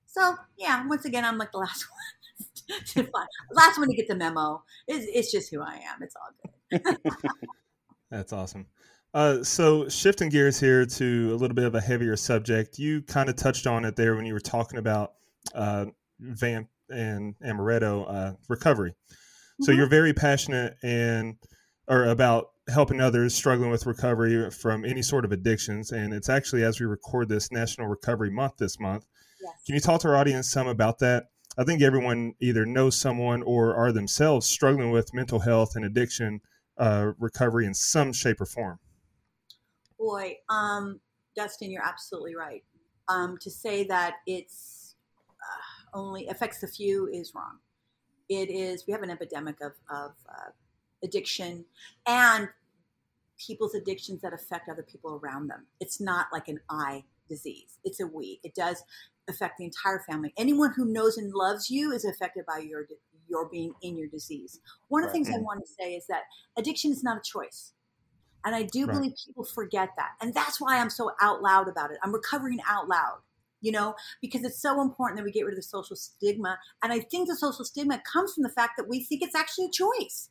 So 0.06 0.36
yeah, 0.58 0.86
once 0.88 1.06
again, 1.06 1.26
I'm 1.26 1.38
like 1.38 1.52
the 1.52 1.58
last 1.58 1.86
one. 2.96 3.08
last 3.52 3.78
one 3.78 3.90
to 3.90 3.96
get 3.96 4.08
the 4.08 4.16
memo. 4.16 4.64
It's, 4.88 5.06
it's 5.14 5.32
just 5.32 5.52
who 5.52 5.62
I 5.62 5.76
am. 5.76 6.02
It's 6.02 6.16
all 6.16 6.32
good. 6.42 6.52
That's 8.12 8.34
awesome. 8.34 8.68
Uh, 9.14 9.44
so 9.44 9.88
shifting 9.90 10.30
gears 10.30 10.60
here 10.60 10.86
to 10.86 11.34
a 11.34 11.38
little 11.38 11.54
bit 11.54 11.66
of 11.66 11.76
a 11.76 11.82
heavier 11.82 12.16
subject, 12.16 12.80
you 12.80 13.02
kind 13.04 13.30
of 13.30 13.36
touched 13.36 13.68
on 13.68 13.86
it 13.86 13.96
there 13.96 14.16
when 14.16 14.26
you 14.26 14.34
were 14.34 14.40
talking 14.40 14.80
about 14.80 15.14
uh, 15.54 15.86
Vamp 16.20 16.68
and 16.90 17.36
Amaretto 17.46 18.06
uh, 18.10 18.34
recovery. 18.50 18.92
Mm-hmm. 18.92 19.64
So 19.64 19.72
you're 19.72 19.90
very 19.90 20.14
passionate 20.14 20.78
and 20.82 21.36
or 21.88 22.06
about 22.06 22.52
helping 22.70 23.02
others 23.02 23.36
struggling 23.36 23.70
with 23.70 23.86
recovery 23.86 24.50
from 24.52 24.86
any 24.86 25.02
sort 25.02 25.26
of 25.26 25.32
addictions. 25.32 25.92
And 25.92 26.14
it's 26.14 26.30
actually, 26.30 26.64
as 26.64 26.80
we 26.80 26.86
record 26.86 27.30
this, 27.30 27.52
National 27.52 27.88
Recovery 27.88 28.32
Month 28.32 28.58
this 28.58 28.80
month. 28.80 29.06
Yes. 29.42 29.52
Can 29.66 29.76
you 29.76 29.82
talk 29.82 30.02
to 30.02 30.08
our 30.08 30.16
audience 30.16 30.50
some 30.50 30.68
about 30.68 31.00
that? 31.00 31.26
I 31.58 31.66
think 31.66 31.82
everyone 31.82 32.34
either 32.40 32.66
knows 32.66 33.00
someone 33.00 33.44
or 33.44 33.76
are 33.76 33.92
themselves 33.92 34.48
struggling 34.48 34.92
with 34.92 35.14
mental 35.14 35.40
health 35.40 35.76
and 35.76 35.86
addiction 35.86 36.42
uh, 36.78 37.12
recovery 37.20 37.66
in 37.66 37.74
some 37.74 38.14
shape 38.14 38.42
or 38.42 38.46
form. 38.46 38.80
Boy, 40.00 40.38
um, 40.50 41.00
Dustin, 41.36 41.72
you're 41.72 41.86
absolutely 41.86 42.36
right. 42.36 42.64
Um, 43.10 43.38
to 43.42 43.50
say 43.50 43.84
that 43.86 44.16
it's 44.26 44.96
uh, 45.42 45.98
only 45.98 46.28
affects 46.28 46.60
the 46.60 46.68
few 46.68 47.08
is 47.08 47.34
wrong. 47.36 47.60
It 48.30 48.50
is, 48.50 48.86
we 48.88 48.94
have 48.94 49.04
an 49.04 49.10
epidemic 49.10 49.58
of, 49.62 49.74
of 49.90 50.12
uh, 50.30 50.52
addiction 51.04 51.66
and 52.08 52.48
people's 53.38 53.76
addictions 53.76 54.22
that 54.22 54.34
affect 54.34 54.70
other 54.70 54.84
people 54.84 55.20
around 55.22 55.48
them. 55.48 55.66
It's 55.80 56.00
not 56.00 56.28
like 56.32 56.48
an 56.48 56.60
I 56.70 57.04
disease, 57.30 57.78
it's 57.84 58.00
a 58.00 58.08
we. 58.08 58.40
It 58.44 58.56
does 58.56 58.84
affect 59.30 59.58
the 59.58 59.66
entire 59.66 60.00
family. 60.00 60.34
Anyone 60.38 60.74
who 60.76 60.86
knows 60.86 61.18
and 61.18 61.34
loves 61.34 61.70
you 61.70 61.92
is 61.92 62.06
affected 62.06 62.46
by 62.46 62.60
your 62.60 62.84
your 63.28 63.50
being 63.50 63.74
in 63.82 63.98
your 63.98 64.08
disease. 64.08 64.60
One 64.90 65.04
of 65.04 65.10
the 65.10 65.14
things 65.14 65.30
I 65.30 65.34
mm. 65.34 65.44
want 65.44 65.62
to 65.66 65.72
say 65.80 65.96
is 65.96 66.06
that 66.08 66.24
addiction 66.58 66.92
is 66.92 67.04
not 67.04 67.18
a 67.18 67.22
choice. 67.22 67.74
And 68.46 68.56
I 68.56 68.64
do 68.64 68.86
right. 68.86 68.96
believe 68.96 69.14
people 69.26 69.46
forget 69.46 69.90
that. 69.98 70.12
And 70.22 70.34
that's 70.34 70.60
why 70.60 70.78
I'm 70.80 70.90
so 70.90 71.12
out 71.22 71.42
loud 71.42 71.68
about 71.70 71.92
it. 71.92 71.98
I'm 72.04 72.14
recovering 72.14 72.60
out 72.68 72.88
loud, 72.90 73.20
you 73.62 73.72
know, 73.72 73.96
because 74.22 74.44
it's 74.44 74.62
so 74.62 74.82
important 74.82 75.18
that 75.18 75.24
we 75.24 75.32
get 75.32 75.44
rid 75.46 75.54
of 75.54 75.58
the 75.58 75.64
social 75.64 75.96
stigma. 75.96 76.60
And 76.84 76.92
I 76.92 77.00
think 77.00 77.30
the 77.30 77.36
social 77.38 77.64
stigma 77.64 78.02
comes 78.12 78.34
from 78.34 78.44
the 78.44 78.50
fact 78.50 78.74
that 78.78 78.90
we 78.90 79.04
think 79.04 79.22
it's 79.22 79.36
actually 79.36 79.68
a 79.68 79.72
choice. 79.72 80.30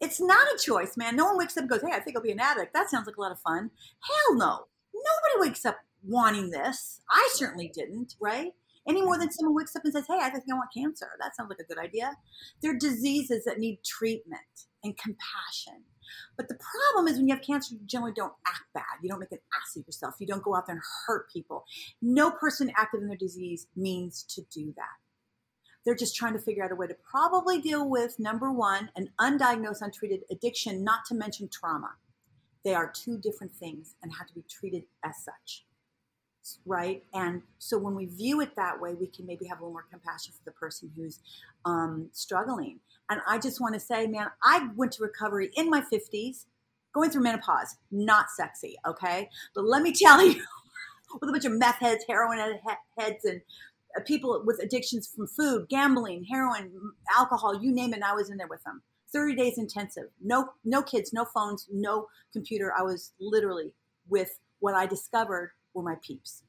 It's 0.00 0.20
not 0.20 0.46
a 0.48 0.58
choice, 0.58 0.96
man. 0.96 1.16
No 1.16 1.26
one 1.26 1.38
wakes 1.38 1.56
up 1.56 1.62
and 1.62 1.70
goes, 1.70 1.82
hey, 1.82 1.94
I 1.94 2.00
think 2.00 2.16
I'll 2.16 2.22
be 2.22 2.32
an 2.32 2.40
addict. 2.40 2.72
That 2.74 2.90
sounds 2.90 3.06
like 3.06 3.16
a 3.16 3.20
lot 3.20 3.32
of 3.32 3.40
fun. 3.40 3.70
Hell 4.00 4.36
no. 4.36 4.66
Nobody 4.94 5.48
wakes 5.48 5.64
up 5.64 5.78
wanting 6.02 6.50
this. 6.50 7.00
I 7.10 7.28
certainly 7.32 7.68
didn't, 7.68 8.16
right? 8.20 8.52
Any 8.90 9.02
more 9.02 9.16
than 9.16 9.30
someone 9.30 9.54
wakes 9.54 9.76
up 9.76 9.84
and 9.84 9.92
says, 9.92 10.06
hey, 10.08 10.18
I 10.20 10.30
think 10.30 10.44
I 10.50 10.54
want 10.54 10.70
cancer. 10.76 11.06
That 11.20 11.36
sounds 11.36 11.48
like 11.48 11.60
a 11.60 11.64
good 11.64 11.78
idea. 11.78 12.16
They're 12.60 12.76
diseases 12.76 13.44
that 13.44 13.60
need 13.60 13.84
treatment 13.84 14.66
and 14.82 14.96
compassion. 14.98 15.84
But 16.36 16.48
the 16.48 16.58
problem 16.58 17.06
is 17.06 17.16
when 17.16 17.28
you 17.28 17.34
have 17.36 17.44
cancer, 17.44 17.74
you 17.74 17.80
generally 17.86 18.14
don't 18.16 18.32
act 18.44 18.64
bad. 18.74 18.98
You 19.00 19.08
don't 19.08 19.20
make 19.20 19.30
an 19.30 19.38
ass 19.54 19.76
of 19.76 19.86
yourself. 19.86 20.16
You 20.18 20.26
don't 20.26 20.42
go 20.42 20.56
out 20.56 20.66
there 20.66 20.74
and 20.74 20.82
hurt 21.06 21.30
people. 21.32 21.66
No 22.02 22.32
person 22.32 22.72
active 22.76 23.00
in 23.00 23.06
their 23.06 23.16
disease 23.16 23.68
means 23.76 24.24
to 24.34 24.42
do 24.52 24.74
that. 24.76 24.98
They're 25.84 25.94
just 25.94 26.16
trying 26.16 26.32
to 26.32 26.40
figure 26.40 26.64
out 26.64 26.72
a 26.72 26.74
way 26.74 26.88
to 26.88 26.96
probably 27.08 27.60
deal 27.60 27.88
with 27.88 28.18
number 28.18 28.50
one, 28.50 28.90
an 28.96 29.10
undiagnosed, 29.20 29.82
untreated 29.82 30.22
addiction, 30.32 30.82
not 30.82 31.04
to 31.06 31.14
mention 31.14 31.48
trauma. 31.48 31.92
They 32.64 32.74
are 32.74 32.90
two 32.92 33.18
different 33.18 33.52
things 33.54 33.94
and 34.02 34.12
have 34.18 34.26
to 34.26 34.34
be 34.34 34.44
treated 34.50 34.82
as 35.04 35.14
such. 35.24 35.64
Right. 36.66 37.04
And 37.12 37.42
so 37.58 37.78
when 37.78 37.94
we 37.94 38.06
view 38.06 38.40
it 38.40 38.56
that 38.56 38.80
way, 38.80 38.94
we 38.94 39.06
can 39.06 39.26
maybe 39.26 39.46
have 39.46 39.60
a 39.60 39.62
little 39.62 39.72
more 39.72 39.86
compassion 39.90 40.32
for 40.32 40.44
the 40.44 40.52
person 40.52 40.90
who's 40.96 41.20
um, 41.64 42.08
struggling. 42.12 42.80
And 43.08 43.20
I 43.26 43.38
just 43.38 43.60
want 43.60 43.74
to 43.74 43.80
say, 43.80 44.06
man, 44.06 44.28
I 44.42 44.68
went 44.74 44.92
to 44.92 45.02
recovery 45.02 45.50
in 45.54 45.68
my 45.68 45.82
50s, 45.82 46.46
going 46.92 47.10
through 47.10 47.22
menopause, 47.22 47.76
not 47.90 48.30
sexy. 48.30 48.76
Okay. 48.86 49.28
But 49.54 49.64
let 49.64 49.82
me 49.82 49.92
tell 49.96 50.24
you, 50.24 50.42
with 51.20 51.28
a 51.28 51.32
bunch 51.32 51.44
of 51.44 51.52
meth 51.52 51.76
heads, 51.76 52.04
heroin 52.08 52.38
heads, 52.98 53.24
and 53.24 53.40
uh, 53.96 54.00
people 54.00 54.42
with 54.46 54.62
addictions 54.62 55.08
from 55.14 55.26
food, 55.26 55.68
gambling, 55.68 56.24
heroin, 56.24 56.70
alcohol, 57.16 57.60
you 57.60 57.72
name 57.72 57.92
it. 57.92 57.96
and 57.96 58.04
I 58.04 58.14
was 58.14 58.30
in 58.30 58.36
there 58.36 58.48
with 58.48 58.62
them. 58.64 58.82
30 59.12 59.34
days 59.34 59.58
intensive. 59.58 60.04
No, 60.22 60.50
no 60.64 60.82
kids, 60.82 61.12
no 61.12 61.24
phones, 61.24 61.66
no 61.72 62.06
computer. 62.32 62.72
I 62.76 62.82
was 62.82 63.12
literally 63.18 63.72
with 64.08 64.38
what 64.60 64.74
I 64.74 64.86
discovered 64.86 65.50
were 65.74 65.82
my 65.82 65.96
peeps. 66.02 66.42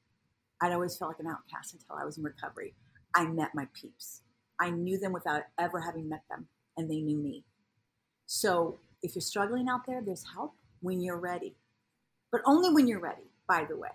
I'd 0.62 0.74
always 0.74 0.98
felt 0.98 1.12
like 1.12 1.20
an 1.20 1.28
outcast 1.28 1.74
until 1.74 1.96
I 1.96 2.06
was 2.06 2.18
in 2.18 2.24
recovery. 2.24 2.75
I 3.16 3.25
met 3.25 3.56
my 3.56 3.68
peeps. 3.74 4.22
I 4.60 4.70
knew 4.70 5.00
them 5.00 5.12
without 5.12 5.44
ever 5.58 5.80
having 5.80 6.08
met 6.08 6.24
them, 6.30 6.48
and 6.78 6.90
they 6.90 7.01
knew 7.01 7.18
me. 7.18 7.44
So 8.28 8.80
if 9.01 9.16
you're 9.16 9.22
struggling 9.22 9.68
out 9.70 9.86
there, 9.88 10.01
there's 10.06 10.25
help 10.34 10.54
when 10.82 11.01
you're 11.01 11.20
ready, 11.20 11.56
but 12.32 12.42
only 12.46 12.72
when 12.72 12.88
you're 12.88 13.00
ready, 13.00 13.32
by 13.48 13.66
the 13.68 13.75
way. 13.75 13.90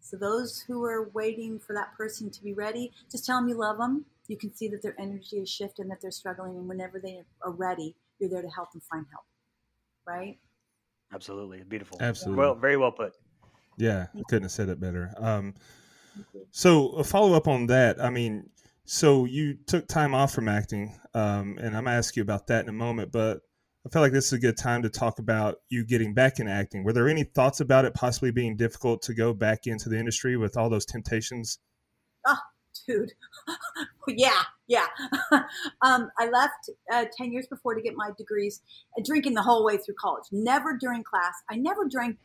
So 0.00 0.16
those 0.16 0.60
who 0.60 0.84
are 0.84 1.08
waiting 1.14 1.58
for 1.58 1.72
that 1.72 1.96
person 1.96 2.30
to 2.30 2.42
be 2.42 2.52
ready, 2.52 2.92
just 3.10 3.24
tell 3.24 3.40
them 3.40 3.48
you 3.48 3.56
love 3.56 3.78
them. 3.78 4.04
You 4.28 4.36
can 4.36 4.54
see 4.54 4.68
that 4.68 4.82
their 4.82 4.94
energy 5.00 5.36
is 5.36 5.48
shifting, 5.48 5.84
and 5.84 5.90
that 5.92 6.00
they're 6.02 6.10
struggling, 6.10 6.56
and 6.56 6.68
whenever 6.68 6.98
they 6.98 7.22
are 7.42 7.52
ready, 7.52 7.94
you're 8.18 8.30
there 8.30 8.42
to 8.42 8.48
help 8.48 8.72
them 8.72 8.82
find 8.90 9.06
help. 9.10 9.24
Right? 10.06 10.38
Absolutely, 11.12 11.62
beautiful. 11.62 11.98
Absolutely. 12.00 12.40
Well, 12.40 12.54
very 12.54 12.76
well 12.76 12.92
put. 12.92 13.14
Yeah, 13.76 14.06
I 14.14 14.22
couldn't 14.28 14.44
have 14.44 14.52
said 14.52 14.68
it 14.68 14.80
better. 14.80 15.12
Um, 15.18 15.54
so 16.50 16.90
a 16.90 17.04
follow 17.04 17.34
up 17.34 17.48
on 17.48 17.66
that. 17.66 18.02
I 18.02 18.10
mean, 18.10 18.48
so 18.84 19.24
you 19.24 19.58
took 19.66 19.86
time 19.88 20.14
off 20.14 20.32
from 20.32 20.48
acting, 20.48 20.98
um, 21.14 21.58
and 21.60 21.76
I'm 21.76 21.84
gonna 21.84 21.96
ask 21.96 22.16
you 22.16 22.22
about 22.22 22.46
that 22.46 22.62
in 22.62 22.68
a 22.68 22.72
moment. 22.72 23.12
But 23.12 23.40
I 23.86 23.88
feel 23.88 24.02
like 24.02 24.12
this 24.12 24.26
is 24.26 24.32
a 24.32 24.38
good 24.38 24.56
time 24.56 24.82
to 24.82 24.88
talk 24.88 25.18
about 25.18 25.56
you 25.68 25.84
getting 25.84 26.14
back 26.14 26.40
in 26.40 26.48
acting. 26.48 26.82
Were 26.82 26.92
there 26.92 27.08
any 27.08 27.22
thoughts 27.22 27.60
about 27.60 27.84
it 27.84 27.94
possibly 27.94 28.30
being 28.30 28.56
difficult 28.56 29.02
to 29.02 29.14
go 29.14 29.32
back 29.32 29.66
into 29.66 29.88
the 29.88 29.98
industry 29.98 30.36
with 30.36 30.56
all 30.56 30.68
those 30.68 30.86
temptations? 30.86 31.58
Oh, 32.26 32.38
dude. 32.86 33.12
yeah, 34.08 34.42
yeah. 34.66 34.86
um, 35.82 36.10
I 36.18 36.28
left 36.28 36.70
uh, 36.92 37.04
10 37.16 37.32
years 37.32 37.46
before 37.46 37.74
to 37.74 37.80
get 37.80 37.94
my 37.96 38.10
degrees, 38.18 38.60
uh, 38.98 39.02
drinking 39.04 39.34
the 39.34 39.42
whole 39.42 39.64
way 39.64 39.76
through 39.76 39.94
college. 40.00 40.24
Never 40.32 40.76
during 40.76 41.04
class. 41.04 41.34
I 41.48 41.54
never 41.54 41.86
drank 41.88 42.18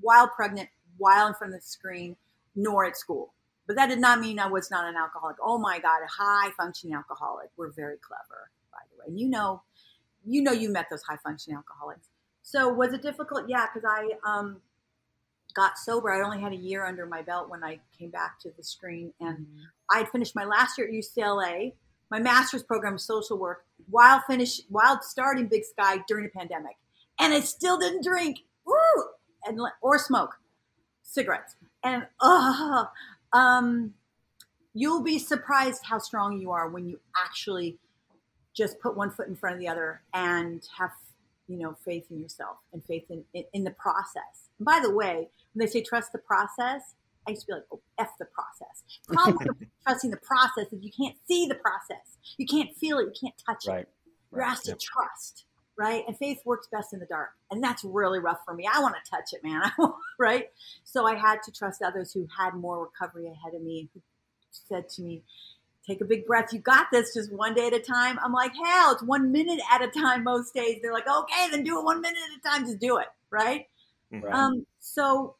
while 0.00 0.28
pregnant, 0.28 0.68
while 1.00 1.26
in 1.26 1.34
front 1.34 1.54
of 1.54 1.60
the 1.60 1.66
screen, 1.66 2.16
nor 2.54 2.84
at 2.84 2.96
school. 2.96 3.32
But 3.66 3.76
that 3.76 3.88
did 3.88 4.00
not 4.00 4.20
mean 4.20 4.38
I 4.38 4.46
was 4.46 4.70
not 4.70 4.88
an 4.88 4.96
alcoholic. 4.96 5.36
Oh 5.42 5.58
my 5.58 5.78
God, 5.78 6.00
a 6.04 6.22
high 6.22 6.50
functioning 6.56 6.94
alcoholic. 6.94 7.50
We're 7.56 7.70
very 7.70 7.96
clever, 7.98 8.50
by 8.72 8.78
the 8.90 8.98
way. 8.98 9.04
And 9.08 9.20
you 9.20 9.28
know, 9.28 9.62
you 10.26 10.42
know, 10.42 10.52
you 10.52 10.70
met 10.70 10.86
those 10.90 11.02
high 11.02 11.18
functioning 11.22 11.56
alcoholics. 11.56 12.08
So 12.42 12.68
was 12.68 12.92
it 12.92 13.02
difficult? 13.02 13.44
Yeah, 13.48 13.66
because 13.72 13.88
I 13.88 14.10
um, 14.28 14.60
got 15.54 15.78
sober. 15.78 16.10
I 16.10 16.24
only 16.24 16.40
had 16.40 16.52
a 16.52 16.56
year 16.56 16.84
under 16.84 17.06
my 17.06 17.22
belt 17.22 17.48
when 17.48 17.62
I 17.62 17.78
came 17.96 18.10
back 18.10 18.40
to 18.40 18.50
the 18.56 18.64
screen, 18.64 19.12
and 19.20 19.38
mm-hmm. 19.38 19.60
I 19.94 19.98
had 19.98 20.08
finished 20.08 20.34
my 20.34 20.44
last 20.44 20.76
year 20.76 20.88
at 20.88 20.92
UCLA, 20.92 21.74
my 22.10 22.18
master's 22.18 22.62
program 22.62 22.94
of 22.94 23.00
social 23.00 23.38
work, 23.38 23.64
while 23.88 24.20
finish 24.26 24.62
while 24.68 25.00
starting 25.02 25.46
Big 25.46 25.64
Sky 25.64 26.02
during 26.08 26.24
the 26.24 26.30
pandemic, 26.30 26.76
and 27.18 27.32
I 27.32 27.40
still 27.40 27.78
didn't 27.78 28.02
drink, 28.02 28.40
woo, 28.66 29.04
and 29.44 29.60
or 29.80 29.98
smoke 29.98 30.40
cigarettes, 31.10 31.56
and 31.82 32.06
uh, 32.20 32.84
um, 33.32 33.94
you'll 34.74 35.02
be 35.02 35.18
surprised 35.18 35.82
how 35.84 35.98
strong 35.98 36.40
you 36.40 36.50
are 36.50 36.68
when 36.68 36.86
you 36.86 37.00
actually 37.16 37.78
just 38.54 38.80
put 38.80 38.96
one 38.96 39.10
foot 39.10 39.28
in 39.28 39.36
front 39.36 39.54
of 39.54 39.60
the 39.60 39.68
other 39.68 40.02
and 40.12 40.66
have 40.76 40.90
you 41.48 41.58
know 41.58 41.76
faith 41.84 42.06
in 42.10 42.20
yourself 42.20 42.56
and 42.72 42.84
faith 42.84 43.04
in, 43.10 43.24
in, 43.34 43.44
in 43.52 43.64
the 43.64 43.70
process. 43.72 44.48
And 44.58 44.66
by 44.66 44.80
the 44.82 44.90
way, 44.94 45.28
when 45.52 45.66
they 45.66 45.70
say 45.70 45.82
trust 45.82 46.12
the 46.12 46.18
process, 46.18 46.94
I 47.26 47.32
used 47.32 47.42
to 47.42 47.46
be 47.48 47.52
like, 47.54 47.64
oh, 47.72 47.80
F 47.98 48.10
the 48.18 48.26
process. 48.26 48.82
Problem 49.08 49.56
with 49.58 49.68
trusting 49.86 50.10
the 50.10 50.18
process 50.18 50.72
is 50.72 50.82
you 50.82 50.92
can't 50.92 51.16
see 51.28 51.46
the 51.46 51.54
process. 51.56 52.18
You 52.38 52.46
can't 52.46 52.74
feel 52.76 52.98
it. 52.98 53.06
You 53.06 53.28
can't 53.28 53.34
touch 53.46 53.66
right. 53.66 53.80
it. 53.80 53.88
You're 54.32 54.42
asked 54.42 54.68
yep. 54.68 54.78
to 54.78 54.84
trust, 54.84 55.44
right? 55.80 56.04
And 56.06 56.14
faith 56.14 56.42
works 56.44 56.68
best 56.70 56.92
in 56.92 57.00
the 57.00 57.06
dark. 57.06 57.30
And 57.50 57.64
that's 57.64 57.84
really 57.84 58.18
rough 58.18 58.40
for 58.44 58.52
me. 58.52 58.68
I 58.70 58.80
want 58.80 58.96
to 59.02 59.10
touch 59.10 59.32
it, 59.32 59.42
man. 59.42 59.72
right? 60.18 60.50
So 60.84 61.06
I 61.06 61.14
had 61.14 61.42
to 61.44 61.50
trust 61.50 61.80
others 61.80 62.12
who 62.12 62.28
had 62.38 62.52
more 62.52 62.82
recovery 62.82 63.26
ahead 63.26 63.54
of 63.54 63.62
me 63.62 63.88
who 63.94 64.02
said 64.50 64.90
to 64.90 65.02
me, 65.02 65.22
take 65.86 66.02
a 66.02 66.04
big 66.04 66.26
breath. 66.26 66.52
You 66.52 66.58
got 66.58 66.88
this 66.92 67.14
just 67.14 67.32
one 67.32 67.54
day 67.54 67.68
at 67.68 67.72
a 67.72 67.80
time. 67.80 68.18
I'm 68.22 68.34
like, 68.34 68.52
hell, 68.54 68.92
it's 68.92 69.02
one 69.02 69.32
minute 69.32 69.58
at 69.72 69.80
a 69.80 69.88
time 69.88 70.22
most 70.22 70.52
days. 70.52 70.80
They're 70.82 70.92
like, 70.92 71.08
okay, 71.08 71.48
then 71.50 71.64
do 71.64 71.78
it 71.78 71.84
one 71.84 72.02
minute 72.02 72.18
at 72.30 72.38
a 72.38 72.56
time. 72.56 72.66
Just 72.66 72.78
do 72.78 72.98
it. 72.98 73.06
Right. 73.30 73.66
right. 74.10 74.34
Um, 74.34 74.66
so 74.80 75.36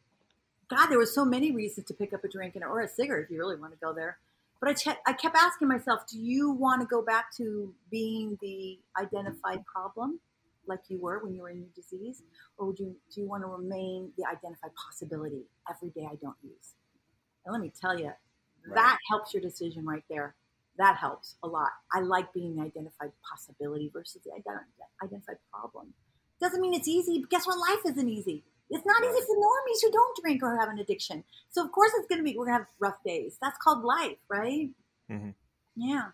God, 0.68 0.86
there 0.86 0.98
was 0.98 1.14
so 1.14 1.26
many 1.26 1.52
reasons 1.52 1.86
to 1.88 1.94
pick 1.94 2.14
up 2.14 2.24
a 2.24 2.28
drink 2.28 2.54
and 2.54 2.64
or 2.64 2.80
a 2.80 2.88
cigarette 2.88 3.24
if 3.24 3.30
you 3.30 3.36
really 3.36 3.56
want 3.56 3.72
to 3.72 3.78
go 3.78 3.92
there. 3.92 4.16
But 4.58 4.70
I, 4.70 4.72
che- 4.74 5.00
I 5.06 5.12
kept 5.12 5.36
asking 5.36 5.68
myself, 5.68 6.06
do 6.06 6.18
you 6.18 6.50
want 6.50 6.80
to 6.80 6.86
go 6.86 7.02
back 7.02 7.34
to 7.36 7.74
being 7.90 8.38
the 8.40 8.78
identified 8.98 9.64
problem 9.66 10.20
like 10.66 10.80
you 10.88 11.00
were 11.00 11.22
when 11.22 11.34
you 11.34 11.42
were 11.42 11.50
in 11.50 11.58
your 11.58 11.70
disease? 11.74 12.22
Or 12.56 12.66
would 12.66 12.78
you, 12.78 12.96
do 13.14 13.20
you 13.20 13.28
want 13.28 13.42
to 13.42 13.48
remain 13.48 14.12
the 14.16 14.24
identified 14.24 14.70
possibility 14.74 15.42
every 15.68 15.90
day 15.90 16.06
I 16.10 16.16
don't 16.16 16.36
use? 16.42 16.74
And 17.44 17.52
let 17.52 17.60
me 17.60 17.72
tell 17.80 17.98
you, 17.98 18.06
right. 18.06 18.74
that 18.74 18.98
helps 19.08 19.32
your 19.34 19.42
decision 19.42 19.84
right 19.84 20.04
there. 20.08 20.34
That 20.78 20.96
helps 20.96 21.34
a 21.42 21.48
lot. 21.48 21.70
I 21.92 22.00
like 22.00 22.32
being 22.32 22.56
the 22.56 22.62
identified 22.62 23.12
possibility 23.28 23.90
versus 23.92 24.22
the 24.24 24.30
identified 25.02 25.36
problem. 25.52 25.92
Doesn't 26.40 26.60
mean 26.60 26.74
it's 26.74 26.88
easy, 26.88 27.18
but 27.20 27.30
guess 27.30 27.46
what? 27.46 27.58
Life 27.58 27.92
isn't 27.92 28.08
easy. 28.08 28.44
It's 28.70 28.86
not 28.86 29.02
easy 29.02 29.20
for 29.26 29.36
normies 29.36 29.82
who 29.82 29.90
don't 29.90 30.18
drink 30.22 30.42
or 30.42 30.56
have 30.56 30.68
an 30.68 30.78
addiction. 30.78 31.24
So 31.50 31.62
of 31.64 31.72
course 31.72 31.90
it's 31.96 32.06
going 32.06 32.20
to 32.20 32.24
be 32.24 32.38
we're 32.38 32.46
going 32.46 32.58
to 32.58 32.60
have 32.60 32.68
rough 32.78 33.02
days. 33.04 33.36
That's 33.42 33.58
called 33.58 33.84
life, 33.84 34.16
right? 34.28 34.70
Mm-hmm. 35.10 35.30
Yeah. 35.76 36.08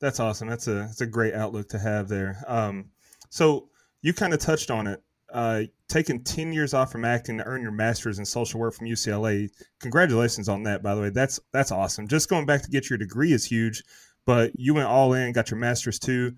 That's 0.00 0.20
awesome. 0.20 0.48
That's 0.48 0.66
a 0.66 0.74
that's 0.74 1.00
a 1.00 1.06
great 1.06 1.34
outlook 1.34 1.68
to 1.70 1.78
have 1.78 2.08
there. 2.08 2.42
Um, 2.46 2.90
so 3.30 3.68
you 4.04 4.12
kind 4.12 4.34
of 4.34 4.38
touched 4.38 4.70
on 4.70 4.86
it. 4.86 5.02
Uh, 5.32 5.62
taking 5.88 6.22
10 6.22 6.52
years 6.52 6.74
off 6.74 6.92
from 6.92 7.04
acting 7.04 7.38
to 7.38 7.44
earn 7.44 7.62
your 7.62 7.72
master's 7.72 8.20
in 8.20 8.24
social 8.24 8.60
work 8.60 8.74
from 8.74 8.86
UCLA. 8.86 9.48
Congratulations 9.80 10.48
on 10.48 10.62
that, 10.62 10.80
by 10.80 10.94
the 10.94 11.00
way. 11.00 11.08
That's 11.10 11.40
that's 11.52 11.72
awesome. 11.72 12.06
Just 12.06 12.28
going 12.28 12.46
back 12.46 12.62
to 12.62 12.70
get 12.70 12.88
your 12.88 12.98
degree 12.98 13.32
is 13.32 13.44
huge, 13.44 13.82
but 14.26 14.52
you 14.54 14.74
went 14.74 14.86
all 14.86 15.14
in, 15.14 15.32
got 15.32 15.50
your 15.50 15.58
master's 15.58 15.98
too. 15.98 16.34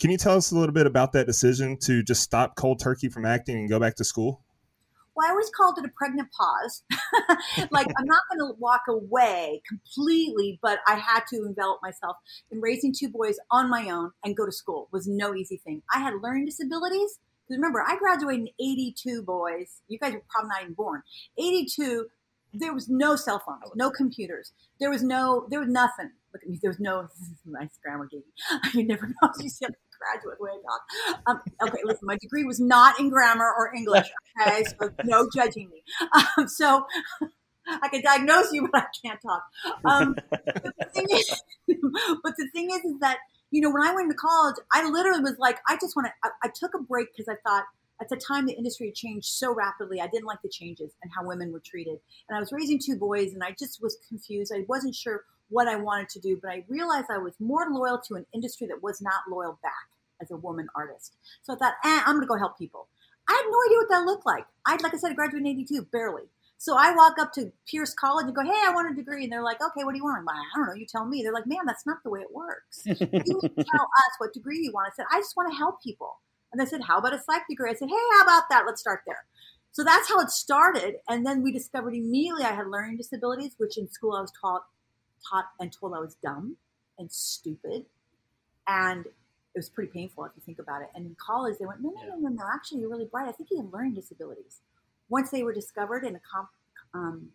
Can 0.00 0.10
you 0.10 0.16
tell 0.16 0.36
us 0.36 0.50
a 0.50 0.58
little 0.58 0.72
bit 0.72 0.86
about 0.86 1.12
that 1.12 1.26
decision 1.26 1.76
to 1.82 2.02
just 2.02 2.22
stop 2.22 2.56
cold 2.56 2.80
turkey 2.80 3.08
from 3.08 3.26
acting 3.26 3.58
and 3.58 3.68
go 3.68 3.78
back 3.78 3.96
to 3.96 4.04
school? 4.04 4.42
Well, 5.14 5.26
I 5.26 5.30
always 5.30 5.50
called 5.50 5.78
it 5.78 5.84
a 5.84 5.90
pregnant 5.96 6.28
pause. 6.32 6.82
like 7.70 7.88
I'm 7.98 8.06
not 8.06 8.22
going 8.30 8.52
to 8.52 8.58
walk 8.58 8.82
away 8.88 9.62
completely, 9.68 10.58
but 10.62 10.78
I 10.86 10.94
had 10.94 11.20
to 11.30 11.44
envelop 11.44 11.80
myself 11.82 12.16
in 12.50 12.60
raising 12.60 12.94
two 12.96 13.08
boys 13.08 13.36
on 13.50 13.68
my 13.68 13.90
own 13.90 14.12
and 14.24 14.36
go 14.36 14.46
to 14.46 14.52
school 14.52 14.88
was 14.92 15.06
no 15.08 15.34
easy 15.34 15.60
thing. 15.64 15.82
I 15.94 15.98
had 15.98 16.14
learning 16.22 16.46
disabilities. 16.46 17.18
Because 17.46 17.58
remember, 17.58 17.82
I 17.86 17.96
graduated 17.96 18.46
in 18.46 18.48
82, 18.64 19.22
boys. 19.22 19.82
You 19.88 19.98
guys 19.98 20.12
were 20.12 20.22
probably 20.30 20.50
not 20.50 20.62
even 20.62 20.74
born. 20.74 21.02
82, 21.38 22.06
there 22.54 22.72
was 22.72 22.88
no 22.88 23.16
cell 23.16 23.42
phones, 23.44 23.72
no 23.74 23.90
computers. 23.90 24.52
There 24.78 24.90
was 24.90 25.02
no, 25.02 25.46
there 25.50 25.60
was 25.60 25.68
nothing. 25.68 26.10
Look 26.32 26.42
at 26.42 26.48
me. 26.48 26.58
There 26.62 26.70
was 26.70 26.78
no, 26.80 27.02
this 27.18 27.28
is 27.28 27.38
nice 27.44 27.78
grammar, 27.82 28.08
Gigi. 28.10 28.24
You 28.78 28.86
never 28.86 29.08
know. 29.08 29.30
You 29.40 29.48
see 29.48 29.66
graduate 30.00 30.40
way 30.40 30.50
I 30.50 30.60
talk. 30.62 31.22
Um, 31.26 31.68
okay, 31.68 31.82
listen, 31.84 32.06
my 32.06 32.16
degree 32.20 32.44
was 32.44 32.60
not 32.60 32.98
in 32.98 33.08
grammar 33.08 33.44
or 33.46 33.74
English. 33.74 34.08
Okay, 34.40 34.64
so 34.80 34.90
no 35.04 35.28
judging 35.34 35.70
me. 35.70 35.82
Um, 36.12 36.48
so 36.48 36.86
I 37.82 37.88
can 37.88 38.02
diagnose 38.02 38.52
you, 38.52 38.68
but 38.72 38.82
I 38.82 38.86
can't 39.04 39.20
talk. 39.20 39.42
Um, 39.84 40.16
but, 40.30 40.44
the 40.44 40.86
thing 40.94 41.06
is, 41.10 41.42
but 42.22 42.34
the 42.36 42.48
thing 42.52 42.70
is, 42.70 42.84
is 42.84 42.98
that 43.00 43.18
you 43.50 43.60
know 43.60 43.70
when 43.70 43.82
I 43.82 43.94
went 43.94 44.10
to 44.10 44.16
college, 44.16 44.56
I 44.72 44.88
literally 44.88 45.20
was 45.20 45.36
like, 45.38 45.58
I 45.68 45.76
just 45.80 45.94
want 45.96 46.08
to. 46.08 46.12
I, 46.24 46.48
I 46.48 46.50
took 46.54 46.74
a 46.74 46.78
break 46.78 47.08
because 47.14 47.28
I 47.28 47.36
thought 47.48 47.64
at 48.00 48.08
the 48.08 48.16
time 48.16 48.46
the 48.46 48.54
industry 48.54 48.86
had 48.86 48.94
changed 48.94 49.26
so 49.26 49.52
rapidly 49.52 50.00
i 50.00 50.06
didn't 50.06 50.24
like 50.24 50.40
the 50.42 50.48
changes 50.48 50.92
and 51.02 51.12
how 51.14 51.22
women 51.22 51.52
were 51.52 51.60
treated 51.60 51.98
and 52.28 52.36
i 52.36 52.40
was 52.40 52.50
raising 52.50 52.78
two 52.78 52.96
boys 52.96 53.34
and 53.34 53.42
i 53.44 53.54
just 53.58 53.82
was 53.82 53.98
confused 54.08 54.52
i 54.54 54.64
wasn't 54.68 54.94
sure 54.94 55.24
what 55.50 55.68
I 55.68 55.76
wanted 55.76 56.08
to 56.10 56.20
do, 56.20 56.38
but 56.40 56.50
I 56.50 56.64
realized 56.68 57.06
I 57.10 57.18
was 57.18 57.34
more 57.38 57.66
loyal 57.70 58.00
to 58.08 58.14
an 58.14 58.26
industry 58.32 58.66
that 58.68 58.82
was 58.82 59.02
not 59.02 59.28
loyal 59.30 59.58
back 59.62 59.72
as 60.22 60.30
a 60.30 60.36
woman 60.36 60.68
artist. 60.74 61.16
So 61.42 61.54
I 61.54 61.56
thought, 61.56 61.74
eh, 61.84 62.00
I'm 62.06 62.16
going 62.16 62.22
to 62.22 62.26
go 62.26 62.38
help 62.38 62.58
people. 62.58 62.88
I 63.28 63.32
had 63.32 63.50
no 63.50 63.58
idea 63.66 63.78
what 63.78 63.88
that 63.90 64.06
looked 64.06 64.26
like. 64.26 64.44
I, 64.66 64.76
like 64.82 64.94
I 64.94 64.96
said, 64.96 65.12
I 65.12 65.14
graduated 65.14 65.46
in 65.46 65.52
82, 65.52 65.86
barely. 65.92 66.24
So 66.58 66.76
I 66.76 66.94
walk 66.94 67.18
up 67.18 67.32
to 67.34 67.52
Pierce 67.66 67.94
College 67.94 68.26
and 68.26 68.34
go, 68.34 68.42
hey, 68.42 68.50
I 68.52 68.74
want 68.74 68.92
a 68.92 68.94
degree. 68.94 69.24
And 69.24 69.32
they're 69.32 69.42
like, 69.42 69.62
okay, 69.62 69.82
what 69.82 69.92
do 69.92 69.98
you 69.98 70.04
want? 70.04 70.18
I'm 70.18 70.24
like, 70.26 70.36
I 70.36 70.58
don't 70.58 70.66
know. 70.66 70.74
You 70.74 70.84
tell 70.84 71.06
me. 71.06 71.22
They're 71.22 71.32
like, 71.32 71.46
man, 71.46 71.64
that's 71.66 71.86
not 71.86 71.98
the 72.04 72.10
way 72.10 72.20
it 72.20 72.34
works. 72.34 72.82
you 72.84 72.94
tell 72.94 73.86
us 73.86 74.12
what 74.18 74.34
degree 74.34 74.58
you 74.60 74.70
want. 74.72 74.92
I 74.92 74.94
said, 74.94 75.06
I 75.10 75.20
just 75.20 75.36
want 75.36 75.50
to 75.50 75.56
help 75.56 75.82
people. 75.82 76.18
And 76.52 76.60
they 76.60 76.66
said, 76.66 76.82
how 76.82 76.98
about 76.98 77.14
a 77.14 77.18
psych 77.18 77.42
degree? 77.48 77.70
I 77.70 77.74
said, 77.74 77.88
hey, 77.88 77.94
how 78.18 78.22
about 78.24 78.44
that? 78.50 78.64
Let's 78.66 78.80
start 78.80 79.00
there. 79.06 79.24
So 79.72 79.84
that's 79.84 80.08
how 80.08 80.20
it 80.20 80.30
started. 80.30 80.96
And 81.08 81.24
then 81.24 81.42
we 81.42 81.52
discovered 81.52 81.94
immediately 81.94 82.44
I 82.44 82.52
had 82.52 82.66
learning 82.66 82.96
disabilities, 82.96 83.54
which 83.56 83.78
in 83.78 83.88
school 83.88 84.14
I 84.14 84.20
was 84.20 84.32
taught 84.40 84.64
taught 85.28 85.46
and 85.58 85.72
told 85.72 85.94
I 85.94 86.00
was 86.00 86.14
dumb 86.22 86.56
and 86.98 87.10
stupid. 87.10 87.86
And 88.66 89.06
it 89.06 89.58
was 89.58 89.68
pretty 89.68 89.90
painful 89.92 90.24
if 90.24 90.32
you 90.36 90.42
think 90.44 90.58
about 90.58 90.82
it. 90.82 90.88
And 90.94 91.06
in 91.06 91.16
college, 91.18 91.56
they 91.58 91.66
went, 91.66 91.82
no, 91.82 91.90
no, 91.90 92.02
no, 92.08 92.16
no, 92.16 92.28
no. 92.28 92.44
Actually, 92.52 92.80
you're 92.80 92.90
really 92.90 93.06
bright. 93.06 93.28
I 93.28 93.32
think 93.32 93.50
you 93.50 93.56
have 93.56 93.72
learning 93.72 93.94
disabilities. 93.94 94.60
Once 95.08 95.30
they 95.30 95.42
were 95.42 95.52
discovered 95.52 96.04
and 96.04 96.18
um, 96.94 97.30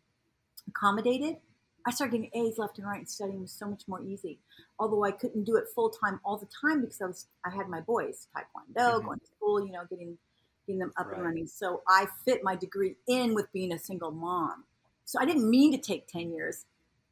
accommodated, 0.68 1.38
I 1.86 1.92
started 1.92 2.18
getting 2.18 2.46
A's 2.48 2.58
left 2.58 2.80
and 2.80 2.88
right, 2.88 3.00
and 3.00 3.10
studying 3.10 3.42
was 3.42 3.52
so 3.52 3.68
much 3.68 3.84
more 3.88 4.02
easy. 4.02 4.40
Although 4.80 5.04
I 5.04 5.12
couldn't 5.12 5.44
do 5.44 5.56
it 5.56 5.66
full 5.74 5.90
time 5.90 6.20
all 6.26 6.38
the 6.38 6.48
time 6.62 6.82
because 6.82 7.02
I 7.02 7.06
was 7.06 7.28
I 7.46 7.52
had 7.56 7.70
my 7.70 7.82
boys 7.82 8.28
taekwondo, 8.36 8.76
mm-hmm. 8.78 9.06
going 9.06 9.20
to 9.20 9.26
school, 9.26 9.66
you 9.66 9.72
know, 9.72 9.84
getting 9.90 10.18
getting 10.66 10.80
them 10.80 10.92
up 10.98 11.08
right. 11.08 11.18
and 11.18 11.26
running. 11.26 11.48
So 11.48 11.84
I 11.88 12.08
fit 12.24 12.44
my 12.44 12.56
degree 12.56 12.96
in 13.08 13.36
with 13.36 13.52
being 13.54 13.72
a 13.72 13.78
single 13.78 14.12
mom. 14.12 14.64
So 15.04 15.20
I 15.20 15.26
didn't 15.26 15.48
mean 15.48 15.72
to 15.74 15.78
take 15.78 16.08
ten 16.08 16.32
years. 16.32 16.66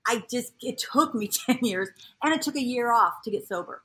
I 0.07 0.23
just, 0.31 0.53
it 0.61 0.77
took 0.77 1.15
me 1.15 1.27
10 1.47 1.59
years 1.61 1.89
and 2.23 2.33
it 2.33 2.41
took 2.41 2.55
a 2.55 2.61
year 2.63 2.91
off 2.91 3.21
to 3.23 3.31
get 3.31 3.47
sober 3.47 3.83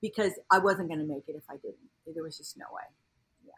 because 0.00 0.32
I 0.50 0.58
wasn't 0.58 0.88
going 0.88 1.00
to 1.00 1.06
make 1.06 1.24
it 1.28 1.36
if 1.36 1.44
I 1.50 1.56
didn't. 1.56 1.76
There 2.14 2.22
was 2.22 2.38
just 2.38 2.56
no 2.56 2.64
way. 2.72 2.82
Yeah. 3.44 3.52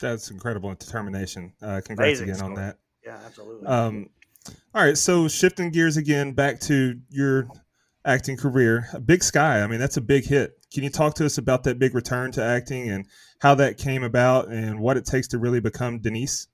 That's 0.00 0.30
incredible 0.30 0.74
determination. 0.74 1.52
Uh, 1.62 1.80
congrats 1.84 2.20
Amazing 2.20 2.24
again 2.24 2.36
story. 2.36 2.50
on 2.50 2.54
that. 2.56 2.78
Yeah, 3.04 3.18
absolutely. 3.24 3.66
Um, 3.66 4.10
all 4.74 4.84
right. 4.84 4.98
So 4.98 5.28
shifting 5.28 5.70
gears 5.70 5.96
again 5.96 6.32
back 6.32 6.60
to 6.60 6.98
your 7.10 7.48
acting 8.04 8.36
career, 8.36 8.88
Big 9.04 9.22
Sky. 9.22 9.62
I 9.62 9.66
mean, 9.66 9.78
that's 9.78 9.96
a 9.96 10.00
big 10.00 10.24
hit. 10.24 10.52
Can 10.72 10.82
you 10.84 10.90
talk 10.90 11.14
to 11.14 11.26
us 11.26 11.38
about 11.38 11.64
that 11.64 11.78
big 11.78 11.94
return 11.94 12.32
to 12.32 12.42
acting 12.42 12.88
and 12.88 13.06
how 13.40 13.54
that 13.56 13.78
came 13.78 14.02
about 14.02 14.48
and 14.48 14.80
what 14.80 14.96
it 14.96 15.04
takes 15.04 15.28
to 15.28 15.38
really 15.38 15.60
become 15.60 15.98
Denise? 15.98 16.48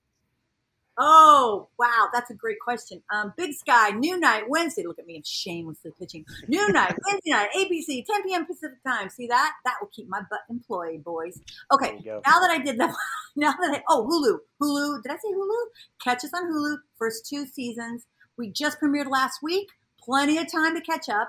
Oh, 0.99 1.69
wow. 1.79 2.09
That's 2.13 2.31
a 2.31 2.35
great 2.35 2.59
question. 2.61 3.03
Um, 3.13 3.35
Big 3.37 3.53
Sky, 3.53 3.91
New 3.91 4.19
night, 4.19 4.45
Wednesday. 4.49 4.85
Look 4.87 4.99
at 4.99 5.07
me. 5.07 5.17
I'm 5.17 5.23
shamelessly 5.25 5.93
pitching. 5.99 6.25
New 6.49 6.67
night, 6.73 6.95
Wednesday 7.07 7.31
night, 7.31 7.51
ABC, 7.55 8.05
10 8.07 8.23
p.m. 8.23 8.47
Pacific 8.47 8.83
time. 8.87 9.11
See 9.11 9.27
that? 9.27 9.53
That 9.65 9.75
will 9.81 9.91
keep 9.95 10.09
my 10.09 10.21
butt 10.31 10.41
employed, 10.49 11.05
boys. 11.05 11.39
Okay. 11.73 12.01
Now 12.05 12.41
that 12.41 12.51
I 12.51 12.59
did 12.59 12.79
that, 12.79 12.95
now 13.37 13.53
that 13.53 13.77
I, 13.77 13.83
oh, 13.89 14.07
Hulu. 14.07 14.39
Hulu. 14.63 15.03
Did 15.03 15.13
I 15.13 15.17
say 15.17 15.29
Hulu? 15.33 15.65
Catch 16.03 16.25
us 16.25 16.31
on 16.35 16.51
Hulu. 16.51 16.77
First 16.99 17.27
two 17.29 17.47
seasons. 17.47 18.07
We 18.39 18.51
just 18.51 18.81
premiered 18.81 19.11
last 19.11 19.41
week. 19.43 19.69
Plenty 20.01 20.39
of 20.39 20.51
time 20.51 20.75
to 20.75 20.81
catch 20.81 21.09
up. 21.09 21.29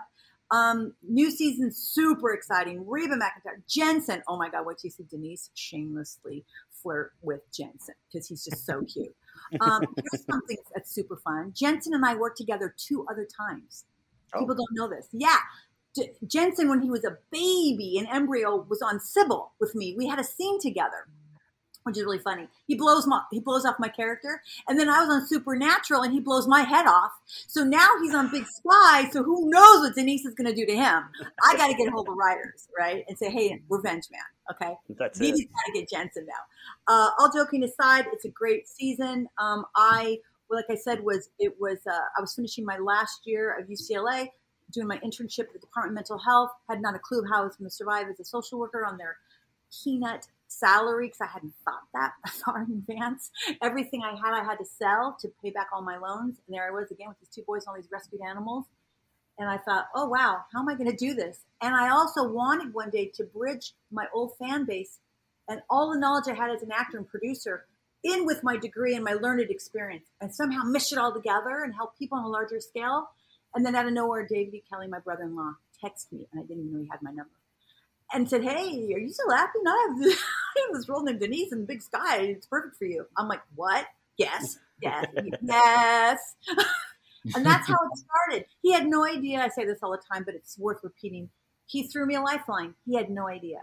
Um, 0.50 0.94
new 1.04 1.30
season, 1.30 1.72
super 1.74 2.34
exciting. 2.34 2.88
Reba 2.88 3.16
McEntire, 3.16 3.62
Jensen. 3.68 4.24
Oh 4.28 4.38
my 4.38 4.50
God, 4.50 4.66
what 4.66 4.78
do 4.78 4.88
you 4.88 4.92
see 4.92 5.04
Denise 5.10 5.50
shamelessly 5.56 6.46
flirt 6.82 7.12
with 7.22 7.42
Jensen 7.52 7.96
because 8.12 8.28
he's 8.28 8.46
just 8.46 8.66
so 8.66 8.82
cute. 8.94 9.14
Um, 9.62 9.82
here's 9.96 10.26
something 10.26 10.58
that's 10.74 10.92
super 10.94 11.18
fun. 11.18 11.54
Jensen 11.56 11.94
and 11.94 12.06
I 12.06 12.16
worked 12.16 12.38
together 12.38 12.74
two 12.78 13.06
other 13.10 13.26
times. 13.26 13.86
People 14.34 14.52
Oh. 14.52 14.56
don't 14.56 14.72
know 14.74 14.88
this. 14.90 15.08
Yeah. 15.12 15.38
J- 15.96 16.14
Jensen, 16.26 16.70
when 16.70 16.82
he 16.82 16.90
was 16.90 17.04
a 17.06 17.18
baby, 17.32 17.98
an 17.98 18.06
embryo, 18.08 18.58
was 18.70 18.82
on 18.82 19.00
Cybill 19.00 19.50
with 19.60 19.74
me. 19.76 19.96
We 19.98 20.08
had 20.08 20.20
a 20.20 20.24
scene 20.24 20.60
together, 20.60 21.08
which 21.88 21.98
is 21.98 22.04
really 22.04 22.20
funny. 22.20 22.50
He 22.68 22.76
blows 22.76 23.08
my 23.08 23.22
he 23.32 23.40
blows 23.40 23.66
off 23.66 23.78
my 23.80 23.88
character, 23.88 24.42
and 24.68 24.78
then 24.78 24.90
I 24.90 25.00
was 25.00 25.10
on 25.10 25.26
Supernatural, 25.26 26.04
and 26.04 26.14
he 26.14 26.20
blows 26.20 26.46
my 26.46 26.62
head 26.62 26.86
off. 26.86 27.12
So 27.48 27.64
now 27.64 27.88
he's 28.02 28.14
on 28.14 28.30
Big 28.30 28.46
Sky. 28.46 29.10
So 29.12 29.24
who 29.24 29.50
knows 29.50 29.80
what 29.80 29.96
Denise 29.96 30.26
is 30.26 30.36
going 30.36 30.48
to 30.48 30.54
do 30.54 30.66
to 30.66 30.76
him? 30.76 31.04
I 31.44 31.56
got 31.56 31.68
to 31.68 31.74
get 31.76 31.88
a 31.88 31.92
hold 31.92 32.10
of 32.10 32.16
writers, 32.16 32.68
right, 32.78 33.06
and 33.08 33.18
say, 33.18 33.32
hey, 33.32 33.62
Revenge 33.70 34.04
Man, 34.12 34.22
okay. 34.52 34.76
That's 35.00 35.18
Dee 35.18 35.30
it. 35.30 35.50
Got 35.50 35.74
to 35.74 35.80
get 35.80 35.90
Jensen 35.90 36.26
now. 36.26 36.94
Uh, 36.94 37.12
all 37.18 37.32
joking 37.34 37.64
aside, 37.64 38.06
it's 38.12 38.26
a 38.26 38.30
great 38.30 38.68
season. 38.68 39.30
Um, 39.38 39.66
I, 39.74 40.20
well, 40.50 40.60
like 40.60 40.70
I 40.70 40.80
said, 40.80 41.04
was 41.06 41.30
it 41.40 41.56
was 41.58 41.78
uh, 41.90 42.00
I 42.18 42.20
was 42.20 42.36
finishing 42.36 42.66
my 42.66 42.78
last 42.80 43.22
year 43.26 43.58
of 43.58 43.68
UCLA, 43.68 44.28
doing 44.74 44.88
my 44.88 44.98
internship 44.98 45.48
at 45.48 45.54
the 45.54 45.60
Department 45.60 45.94
of 45.94 45.96
Mental 45.96 46.20
Health. 46.20 46.52
Had 46.70 46.82
not 46.82 46.96
a 46.96 47.00
clue 47.00 47.24
how 47.32 47.44
I 47.44 47.46
was 47.46 47.56
going 47.56 47.70
to 47.70 47.74
survive 47.74 48.08
as 48.10 48.20
a 48.20 48.26
social 48.26 48.60
worker 48.60 48.86
on 48.86 48.98
their 48.98 49.18
peanut 49.84 50.28
salary 50.48 51.08
because 51.08 51.22
I 51.22 51.28
hadn't 51.28 51.54
thought 51.64 51.84
that 51.94 52.14
far 52.46 52.64
in 52.64 52.84
advance. 52.88 53.32
Everything 53.62 54.04
I 54.04 54.12
had, 54.12 54.34
I 54.34 54.44
had 54.44 54.58
to 54.58 54.66
sell 54.66 55.18
to 55.22 55.30
pay 55.44 55.52
back 55.52 55.68
all 55.74 55.82
my 55.82 55.98
loans, 55.98 56.38
and 56.48 56.56
there 56.56 56.68
I 56.68 56.72
was 56.72 56.92
again 56.92 57.10
with 57.10 57.20
these 57.20 57.30
two 57.30 57.44
boys 57.44 57.64
and 57.64 57.70
all 57.70 57.76
these 57.76 57.92
rescued 57.92 58.22
animals. 58.22 58.66
And 59.40 59.50
I 59.50 59.58
thought, 59.58 59.88
oh 59.94 60.08
wow, 60.08 60.42
how 60.52 60.62
am 60.62 60.70
I 60.70 60.74
going 60.74 60.90
to 60.90 60.98
do 60.98 61.14
this? 61.14 61.42
And 61.62 61.76
I 61.76 61.90
also 61.90 62.28
wanted 62.28 62.74
one 62.74 62.90
day 62.90 63.12
to 63.16 63.24
bridge 63.24 63.74
my 63.92 64.08
old 64.14 64.36
fan 64.38 64.66
base 64.66 64.98
and 65.48 65.62
all 65.70 65.92
the 65.92 66.00
knowledge 66.00 66.28
I 66.28 66.34
had 66.34 66.50
as 66.50 66.64
an 66.64 66.72
actor 66.72 66.98
and 66.98 67.08
producer 67.08 67.66
in 68.04 68.26
with 68.26 68.44
my 68.44 68.58
degree 68.58 68.96
and 68.96 69.04
my 69.04 69.14
learned 69.14 69.50
experience 69.50 70.08
and 70.22 70.34
somehow 70.34 70.64
mesh 70.64 70.92
it 70.92 70.98
all 70.98 71.14
together 71.14 71.62
and 71.64 71.76
help 71.76 71.98
people 71.98 72.18
on 72.18 72.24
a 72.24 72.30
larger 72.30 72.60
scale. 72.60 73.10
And 73.54 73.66
then 73.66 73.76
out 73.76 73.86
of 73.86 73.94
nowhere, 73.94 74.26
David. 74.28 74.62
Kelley, 74.70 74.88
my 74.88 75.00
brother 75.00 75.24
in 75.24 75.36
law, 75.36 75.54
texted 75.84 76.14
me 76.14 76.28
and 76.32 76.42
I 76.42 76.46
didn't 76.46 76.64
even 76.64 76.74
know 76.74 76.82
he 76.82 76.90
had 76.92 77.02
my 77.02 77.12
number 77.12 77.32
and 78.14 78.30
said, 78.30 78.44
Hey, 78.44 78.92
are 78.94 79.00
you 79.00 79.10
still 79.10 79.32
acting? 79.32 79.64
I 79.68 79.88
have, 79.90 80.00
this, 80.00 80.20
I 80.20 80.68
have 80.68 80.76
this 80.76 80.90
role 80.90 81.04
named 81.04 81.20
Denise 81.20 81.52
in 81.52 81.66
Big 81.66 81.82
Sky. 81.82 82.18
It's 82.22 82.48
perfect 82.48 82.78
for 82.78 82.86
you. 82.86 83.06
I'm 83.18 83.28
like, 83.28 83.42
What? 83.56 83.86
Yes, 84.18 84.58
yes, 84.82 85.06
yes. 85.42 86.36
and 87.36 87.46
that's 87.46 87.68
how 87.68 87.76
it 87.76 88.00
started. 88.30 88.46
He 88.62 88.72
had 88.72 88.88
no 88.88 89.06
idea. 89.06 89.42
I 89.42 89.50
say 89.50 89.66
this 89.66 89.80
all 89.84 89.92
the 89.92 90.02
time, 90.12 90.24
but 90.24 90.36
it's 90.36 90.58
worth 90.58 90.80
repeating. 90.84 91.30
He 91.66 91.84
threw 91.84 92.06
me 92.06 92.16
a 92.16 92.22
lifeline. 92.22 92.74
He 92.86 92.96
had 92.96 93.10
no 93.10 93.28
idea. 93.28 93.60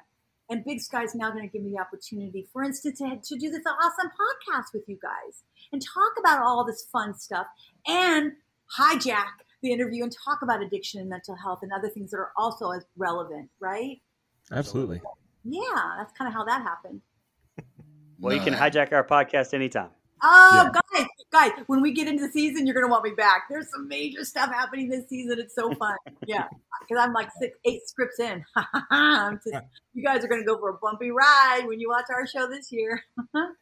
And 0.51 0.65
Big 0.65 0.81
Sky's 0.81 1.15
now 1.15 1.31
going 1.31 1.49
to 1.49 1.51
give 1.51 1.63
me 1.63 1.71
the 1.71 1.81
opportunity, 1.81 2.47
for 2.53 2.63
instance, 2.63 2.99
to, 2.99 3.17
to 3.17 3.39
do 3.39 3.51
this 3.51 3.63
awesome 3.67 4.11
podcast 4.11 4.75
with 4.75 4.87
you 4.87 4.99
guys 5.01 5.43
and 5.73 5.81
talk 5.81 6.13
about 6.19 6.43
all 6.43 6.65
this 6.65 6.87
fun 6.93 7.15
stuff 7.19 7.47
and 7.87 8.33
hijack 8.79 9.41
the 9.63 9.73
interview 9.73 10.03
and 10.03 10.13
talk 10.13 10.43
about 10.43 10.63
addiction 10.63 11.01
and 11.01 11.09
mental 11.09 11.35
health 11.35 11.61
and 11.63 11.73
other 11.73 11.89
things 11.89 12.11
that 12.11 12.19
are 12.19 12.33
also 12.37 12.71
as 12.71 12.85
relevant, 12.97 13.49
right? 13.59 14.03
Absolutely. 14.53 15.01
Yeah, 15.45 15.63
that's 15.99 16.13
kind 16.17 16.29
of 16.29 16.35
how 16.35 16.45
that 16.45 16.63
happened. 16.63 17.01
Well, 18.21 18.33
you 18.33 18.39
No, 18.39 18.45
can 18.45 18.55
hijack 18.55 18.93
our 18.93 19.05
podcast 19.05 19.53
anytime. 19.53 19.91
Oh, 20.23 20.71
guys, 20.93 21.07
guys, 21.31 21.51
when 21.67 21.83
we 21.83 21.93
get 21.93 22.09
into 22.09 22.27
the 22.27 22.33
season, 22.33 22.65
you're 22.67 22.73
going 22.73 22.87
to 22.87 22.91
want 22.91 23.05
me 23.05 23.11
back. 23.11 23.43
There's 23.51 23.69
some 23.71 23.89
major 23.89 24.25
stuff 24.25 24.51
happening 24.51 24.89
this 24.89 25.07
season. 25.09 25.39
It's 25.41 25.55
so 25.55 25.75
fun. 25.75 25.97
Yeah, 26.27 26.47
because 26.81 27.05
I'm 27.05 27.13
like 27.13 27.29
six, 27.39 27.59
eight 27.67 27.87
scripts 27.87 28.21
in. 28.21 28.43
I'm 28.91 29.41
just, 29.47 29.63
you 29.93 30.03
guys 30.03 30.25
are 30.25 30.29
going 30.29 30.41
to 30.41 30.47
go 30.47 30.59
for 30.59 30.71
a 30.71 30.79
bumpy 30.81 31.11
ride 31.11 31.65
when 31.67 31.81
you 31.81 31.89
watch 31.91 32.07
our 32.09 32.27
show 32.27 32.49
this 32.49 32.73
year. 32.73 33.03
Oh, 33.35 33.53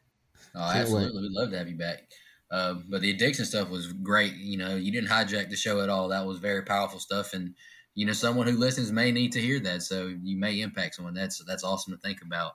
absolutely. 0.55 1.23
We'd 1.23 1.31
love 1.31 1.49
to 1.49 1.57
have 1.57 1.67
you 1.67 1.75
back. 1.75 2.03
Uh, 2.51 2.75
but 2.89 3.01
the 3.01 3.09
addiction 3.09 3.43
stuff 3.43 3.69
was 3.69 3.91
great. 3.91 4.35
You 4.35 4.57
know, 4.59 4.75
you 4.75 4.91
didn't 4.91 5.09
hijack 5.09 5.49
the 5.49 5.55
show 5.57 5.81
at 5.81 5.89
all. 5.89 6.09
That 6.09 6.25
was 6.25 6.37
very 6.37 6.61
powerful 6.61 6.99
stuff. 6.99 7.33
And, 7.33 7.55
you 7.95 8.05
know, 8.05 8.13
someone 8.13 8.47
who 8.47 8.57
listens 8.57 8.91
may 8.91 9.11
need 9.11 9.31
to 9.33 9.41
hear 9.41 9.59
that. 9.61 9.83
So 9.83 10.07
you 10.07 10.37
may 10.37 10.61
impact 10.61 10.95
someone. 10.95 11.13
That's 11.13 11.43
that's 11.45 11.63
awesome 11.63 11.93
to 11.93 11.99
think 11.99 12.21
about. 12.21 12.53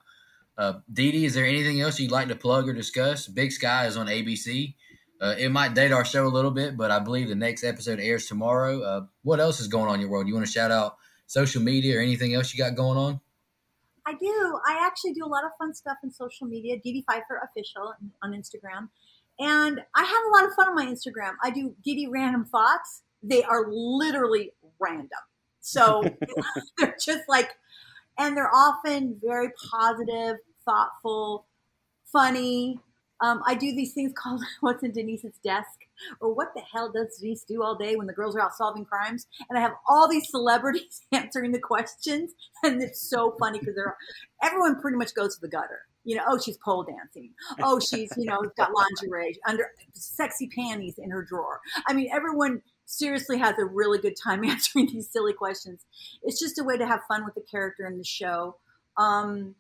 Uh, 0.57 0.81
Dee, 0.93 1.25
is 1.25 1.35
there 1.35 1.47
anything 1.47 1.81
else 1.81 2.01
you'd 2.01 2.11
like 2.11 2.29
to 2.29 2.35
plug 2.35 2.69
or 2.69 2.73
discuss? 2.73 3.29
Big 3.29 3.53
Sky 3.53 3.87
is 3.87 3.97
on 3.97 4.09
ABC. 4.09 4.75
Uh, 5.21 5.35
it 5.39 5.51
might 5.51 5.75
date 5.75 5.93
our 5.93 6.05
show 6.05 6.27
a 6.27 6.29
little 6.29 6.51
bit, 6.51 6.77
but 6.77 6.91
I 6.91 6.99
believe 6.99 7.29
the 7.29 7.35
next 7.35 7.65
episode 7.65 8.01
airs 8.01 8.27
tomorrow. 8.27 8.83
Uh, 8.83 9.01
what 9.23 9.41
else 9.41 9.61
is 9.61 9.69
going 9.69 9.89
on 9.89 9.95
in 9.97 10.01
your 10.01 10.11
world? 10.11 10.29
You 10.29 10.35
want 10.35 10.47
to 10.47 10.53
shout 10.53 10.71
out 10.71 10.97
social 11.27 11.63
media 11.63 11.99
or 11.99 12.01
anything 12.01 12.35
else 12.35 12.53
you 12.53 12.63
got 12.63 12.77
going 12.77 12.99
on? 12.99 13.21
I 14.07 14.15
do. 14.15 14.59
I 14.67 14.85
actually 14.87 15.13
do 15.13 15.25
a 15.25 15.29
lot 15.29 15.45
of 15.45 15.51
fun 15.59 15.75
stuff 15.75 15.99
in 16.03 16.11
social 16.11 16.47
media. 16.47 16.77
Dee 16.83 17.05
Pfeiffer 17.07 17.41
official 17.45 17.95
on 18.23 18.33
Instagram, 18.33 18.89
and 19.39 19.81
I 19.95 20.03
have 20.03 20.23
a 20.29 20.37
lot 20.37 20.49
of 20.49 20.55
fun 20.55 20.69
on 20.69 20.75
my 20.75 20.87
Instagram. 20.87 21.33
I 21.43 21.51
do 21.51 21.75
Dee 21.85 22.09
random 22.11 22.45
thoughts. 22.45 23.03
They 23.23 23.43
are 23.43 23.67
literally 23.69 24.53
random, 24.81 25.21
so 25.61 26.03
they're 26.79 26.97
just 27.01 27.29
like, 27.29 27.51
and 28.19 28.37
they're 28.37 28.55
often 28.55 29.19
very 29.23 29.51
positive, 29.71 30.37
thoughtful, 30.65 31.47
funny. 32.13 32.81
Um, 33.21 33.43
I 33.47 33.55
do 33.55 33.75
these 33.75 33.95
things 33.95 34.13
called 34.17 34.43
"What's 34.61 34.83
in 34.83 34.93
Denise's 34.93 35.39
desk" 35.43 35.81
or 36.21 36.33
"What 36.33 36.55
the 36.55 36.61
hell 36.61 36.91
does 36.93 37.19
Denise 37.19 37.43
do 37.43 37.63
all 37.63 37.75
day 37.75 37.97
when 37.97 38.07
the 38.07 38.13
girls 38.13 38.37
are 38.37 38.41
out 38.41 38.55
solving 38.55 38.85
crimes?" 38.85 39.27
And 39.49 39.59
I 39.59 39.63
have 39.63 39.75
all 39.89 40.09
these 40.09 40.31
celebrities 40.31 41.03
answering 41.13 41.53
the 41.53 41.59
questions, 41.59 42.33
and 42.63 42.81
it's 42.83 43.01
so 43.01 43.35
funny 43.39 43.59
because 43.59 43.75
they're 43.75 43.97
everyone 44.43 44.81
pretty 44.81 44.97
much 44.97 45.15
goes 45.15 45.35
to 45.35 45.41
the 45.41 45.49
gutter. 45.49 45.81
You 46.05 46.17
know, 46.17 46.23
oh, 46.29 46.39
she's 46.39 46.57
pole 46.59 46.85
dancing. 46.85 47.33
Oh, 47.61 47.81
she's 47.81 48.11
you 48.17 48.25
know 48.25 48.41
got 48.57 48.71
lingerie 48.73 49.37
under 49.47 49.67
sexy 49.95 50.49
panties 50.49 50.99
in 50.99 51.11
her 51.11 51.23
drawer. 51.23 51.61
I 51.87 51.93
mean, 51.93 52.09
everyone 52.13 52.63
seriously 52.89 53.39
has 53.39 53.59
a 53.59 53.65
really 53.65 53.99
good 53.99 54.17
time 54.17 54.45
answering 54.49 54.87
these 54.87 55.11
silly 55.11 55.33
questions. 55.33 55.85
It's 56.23 56.41
just 56.41 56.59
a 56.59 56.65
way 56.65 56.77
to 56.77 56.87
have 56.87 57.01
fun 57.07 57.25
with 57.25 57.35
the 57.35 57.43
character 57.43 57.87
in 57.87 57.99
the 57.99 58.05
show. 58.05 58.57
Um, 58.97 59.55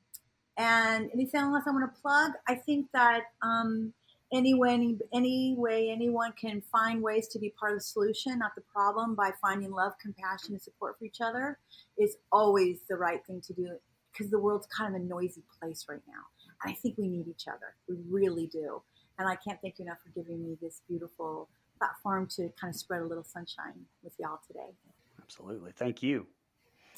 and 0.57 1.09
anything 1.13 1.41
else 1.41 1.65
I 1.67 1.71
want 1.71 1.95
to 1.95 2.01
plug? 2.01 2.33
I 2.49 2.57
think 2.57 2.89
that 2.93 3.23
um, 3.43 3.93
any 4.33 4.55
way, 4.55 4.73
any, 4.73 4.99
any 5.15 5.55
way 5.57 5.91
anyone 5.91 6.33
can 6.33 6.63
find 6.73 7.01
ways 7.01 7.29
to 7.29 7.39
be 7.39 7.55
part 7.59 7.73
of 7.73 7.79
the 7.79 7.85
solution, 7.85 8.39
not 8.41 8.55
the 8.57 8.63
problem, 8.63 9.15
by 9.15 9.31
finding 9.41 9.71
love, 9.71 9.93
compassion, 10.03 10.55
and 10.55 10.63
support 10.63 10.99
for 10.99 11.05
each 11.05 11.21
other 11.21 11.59
is 11.97 12.17
always 12.33 12.81
the 12.89 12.97
right 12.97 13.25
thing 13.27 13.41
to 13.43 13.53
do 13.53 13.77
because 14.13 14.31
the 14.31 14.39
world's 14.39 14.67
kind 14.67 14.95
of 14.95 15.01
a 15.01 15.05
noisy 15.05 15.45
place 15.61 15.87
right 15.89 16.03
now. 16.09 16.25
And 16.65 16.73
I 16.73 16.75
think 16.75 16.99
we 16.99 17.07
need 17.07 17.29
each 17.29 17.47
other. 17.47 17.77
We 17.89 17.97
really 18.11 18.47
do. 18.49 18.83
And 19.19 19.29
I 19.29 19.37
can't 19.37 19.61
thank 19.61 19.79
you 19.79 19.85
enough 19.85 19.99
for 20.03 20.11
giving 20.11 20.43
me 20.43 20.57
this 20.61 20.81
beautiful 20.89 21.49
platform 21.79 22.27
to 22.37 22.51
kind 22.61 22.73
of 22.73 22.77
spread 22.79 23.03
a 23.03 23.07
little 23.07 23.25
sunshine 23.25 23.87
with 24.03 24.13
y'all 24.19 24.41
today. 24.47 24.75
Absolutely. 25.23 25.73
Thank 25.77 26.03
you. 26.03 26.27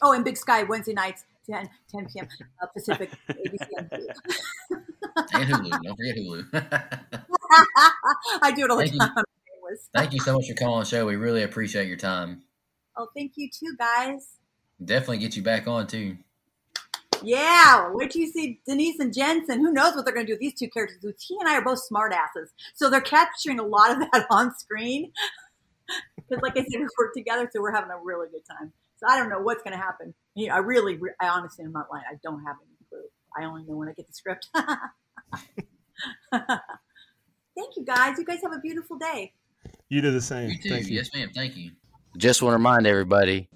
Oh, 0.03 0.13
and 0.13 0.25
Big 0.25 0.37
Sky 0.37 0.63
Wednesday 0.63 0.95
nights, 0.95 1.25
10, 1.51 1.69
10 1.91 2.07
p.m. 2.13 2.29
Uh, 2.63 2.67
Pacific, 2.67 3.11
ABC. 3.29 3.67
And 5.33 5.49
Hulu. 5.49 5.83
Don't 5.83 5.97
forget 5.97 6.17
Hulu. 6.17 7.25
I 8.43 8.53
do 8.53 8.65
it 8.65 8.71
all 8.71 8.77
the 8.79 8.85
Thank 8.85 8.95
you. 8.95 9.01
time. 9.01 9.11
I'm. 9.17 9.25
Thank 9.95 10.13
you 10.13 10.21
so 10.21 10.35
much 10.35 10.49
for 10.49 10.55
coming 10.55 10.75
on 10.75 10.81
the 10.81 10.87
show. 10.87 11.07
We 11.07 11.17
really 11.17 11.43
appreciate 11.43 11.87
your 11.87 11.97
time. 11.97 12.43
Oh, 12.97 13.09
thank 13.17 13.33
you 13.37 13.49
too, 13.49 13.77
guys. 13.79 14.39
Definitely 14.85 15.19
get 15.19 15.37
you 15.37 15.43
back 15.43 15.69
on 15.69 15.87
too. 15.87 16.17
Yeah, 17.23 17.91
wait 17.93 18.11
till 18.11 18.23
you 18.23 18.29
see 18.29 18.61
Denise 18.67 18.99
and 18.99 19.13
Jensen. 19.13 19.61
Who 19.61 19.73
knows 19.73 19.95
what 19.95 20.05
they're 20.05 20.15
going 20.15 20.27
to 20.27 20.33
do 20.33 20.35
with 20.35 20.41
these 20.41 20.59
two 20.59 20.69
characters? 20.69 20.99
He 21.27 21.37
and 21.39 21.49
I 21.49 21.57
are 21.57 21.65
both 21.65 21.81
smartasses, 21.91 22.49
so 22.75 22.91
they're 22.91 23.01
capturing 23.01 23.59
a 23.59 23.65
lot 23.65 23.91
of 23.93 23.99
that 24.13 24.27
on 24.31 24.55
screen. 24.55 25.13
Because, 26.17 26.43
like 26.45 26.57
I 26.57 26.61
said, 26.61 26.79
we 26.79 26.87
work 26.97 27.13
together, 27.13 27.51
so 27.53 27.61
we're 27.61 27.75
having 27.75 27.91
a 27.91 27.99
really 28.05 28.29
good 28.31 28.43
time. 28.49 28.73
So 28.99 29.07
I 29.09 29.19
don't 29.19 29.29
know 29.31 29.41
what's 29.41 29.65
going 29.65 29.77
to 29.77 29.83
happen. 29.83 30.15
You 30.37 30.47
know, 30.47 30.55
I 30.55 30.59
really, 30.59 30.97
I 31.21 31.27
honestly 31.27 31.65
am 31.65 31.73
not 31.73 31.87
lying. 31.91 32.05
I 32.09 32.15
don't 32.23 32.45
have 32.45 32.55
any 32.65 32.77
clue. 32.89 33.03
I 33.37 33.47
only 33.47 33.65
know 33.65 33.75
when 33.75 33.89
I 33.89 33.95
get 33.95 34.07
the 34.07 34.13
script. 34.13 34.47
Thank 36.33 37.77
you, 37.77 37.85
guys. 37.85 38.17
You 38.17 38.25
guys 38.25 38.39
have 38.45 38.53
a 38.53 38.61
beautiful 38.61 38.97
day. 38.97 39.33
You 39.89 40.03
do 40.03 40.13
the 40.13 40.21
same. 40.21 40.51
You 40.51 40.59
too. 40.59 40.69
Thank 40.69 40.87
you. 40.87 40.97
Yes, 40.99 41.11
ma'am. 41.13 41.31
Thank 41.35 41.57
you. 41.57 41.73
Just 42.17 42.43
want 42.43 42.53
to 42.53 42.59
remind 42.59 42.87
everybody 42.87 43.49